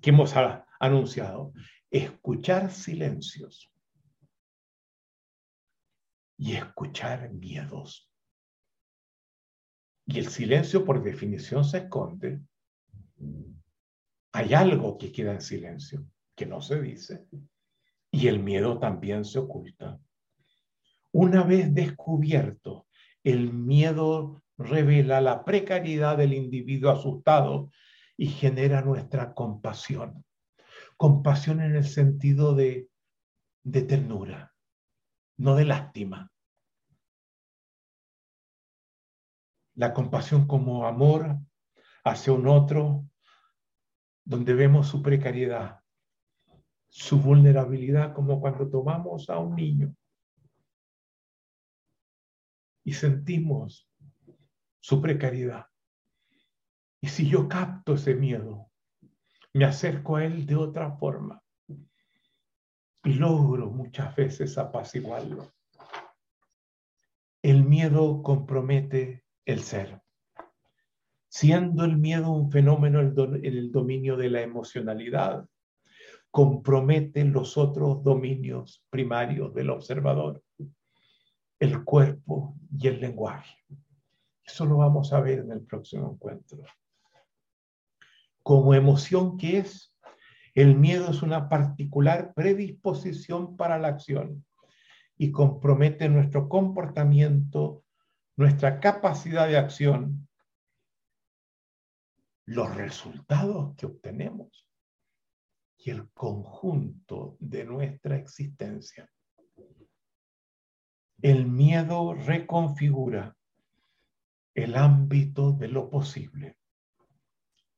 [0.02, 0.34] que hemos
[0.80, 1.54] anunciado.
[1.91, 3.72] Escuchar silencios
[6.36, 8.12] y escuchar miedos.
[10.08, 12.41] Y el silencio por definición se esconde.
[14.32, 17.28] Hay algo que queda en silencio, que no se dice.
[18.10, 20.00] Y el miedo también se oculta.
[21.20, 22.86] Una vez descubierto,
[23.24, 27.72] el miedo revela la precariedad del individuo asustado
[28.15, 30.24] y genera nuestra compasión.
[30.95, 32.88] Compasión en el sentido de,
[33.63, 34.53] de ternura,
[35.38, 36.32] no de lástima.
[39.74, 41.39] La compasión como amor
[42.03, 43.09] hacia un otro,
[44.24, 45.80] donde vemos su precariedad,
[46.89, 49.95] su vulnerabilidad, como cuando tomamos a un niño
[52.88, 53.86] y sentimos
[54.80, 55.66] su precariedad.
[57.02, 58.72] Y si yo capto ese miedo,
[59.52, 61.44] me acerco a él de otra forma
[63.04, 65.52] logro muchas veces apaciguarlo.
[67.42, 70.02] El miedo compromete el ser.
[71.28, 75.46] Siendo el miedo un fenómeno en el dominio de la emocionalidad,
[76.32, 80.42] compromete los otros dominios primarios del observador
[81.60, 83.58] el cuerpo y el lenguaje.
[84.43, 86.64] Eso lo vamos a ver en el próximo encuentro.
[88.43, 89.93] Como emoción que es,
[90.55, 94.45] el miedo es una particular predisposición para la acción
[95.18, 97.84] y compromete nuestro comportamiento,
[98.36, 100.28] nuestra capacidad de acción,
[102.45, 104.68] los resultados que obtenemos
[105.78, 109.09] y el conjunto de nuestra existencia.
[111.22, 113.36] El miedo reconfigura
[114.54, 116.58] el ámbito de lo posible.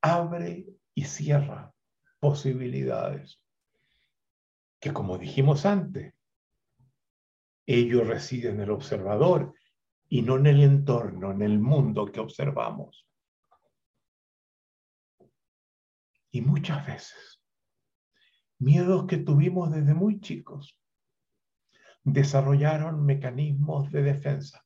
[0.01, 1.73] Abre y cierra
[2.19, 3.41] posibilidades
[4.79, 6.13] que, como dijimos antes,
[7.65, 9.53] ellos residen en el observador
[10.07, 13.05] y no en el entorno, en el mundo que observamos.
[16.31, 17.41] Y muchas veces,
[18.57, 20.79] miedos que tuvimos desde muy chicos,
[22.13, 24.65] desarrollaron mecanismos de defensa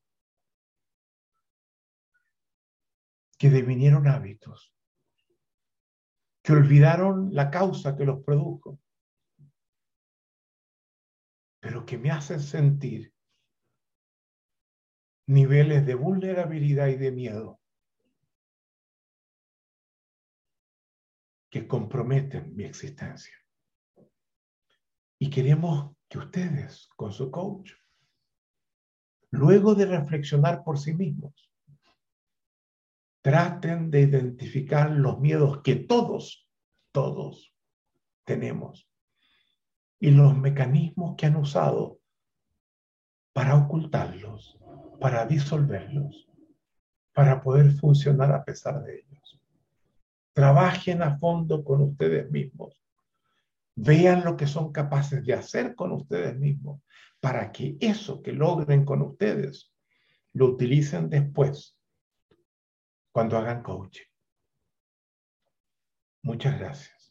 [3.37, 4.73] que devinieron hábitos,
[6.41, 8.79] que olvidaron la causa que los produjo,
[11.59, 13.13] pero que me hacen sentir
[15.27, 17.59] niveles de vulnerabilidad y de miedo
[21.49, 23.35] que comprometen mi existencia.
[25.19, 27.71] Y queremos que ustedes, con su coach,
[29.31, 31.51] luego de reflexionar por sí mismos,
[33.23, 36.47] traten de identificar los miedos que todos,
[36.91, 37.55] todos
[38.25, 38.87] tenemos
[39.99, 41.99] y los mecanismos que han usado
[43.33, 44.59] para ocultarlos,
[45.01, 46.29] para disolverlos,
[47.11, 49.41] para poder funcionar a pesar de ellos.
[50.33, 52.82] Trabajen a fondo con ustedes mismos
[53.75, 56.81] Vean lo que son capaces de hacer con ustedes mismos
[57.19, 59.73] para que eso que logren con ustedes
[60.33, 61.77] lo utilicen después
[63.11, 64.05] cuando hagan coaching.
[66.23, 67.02] Muchas gracias.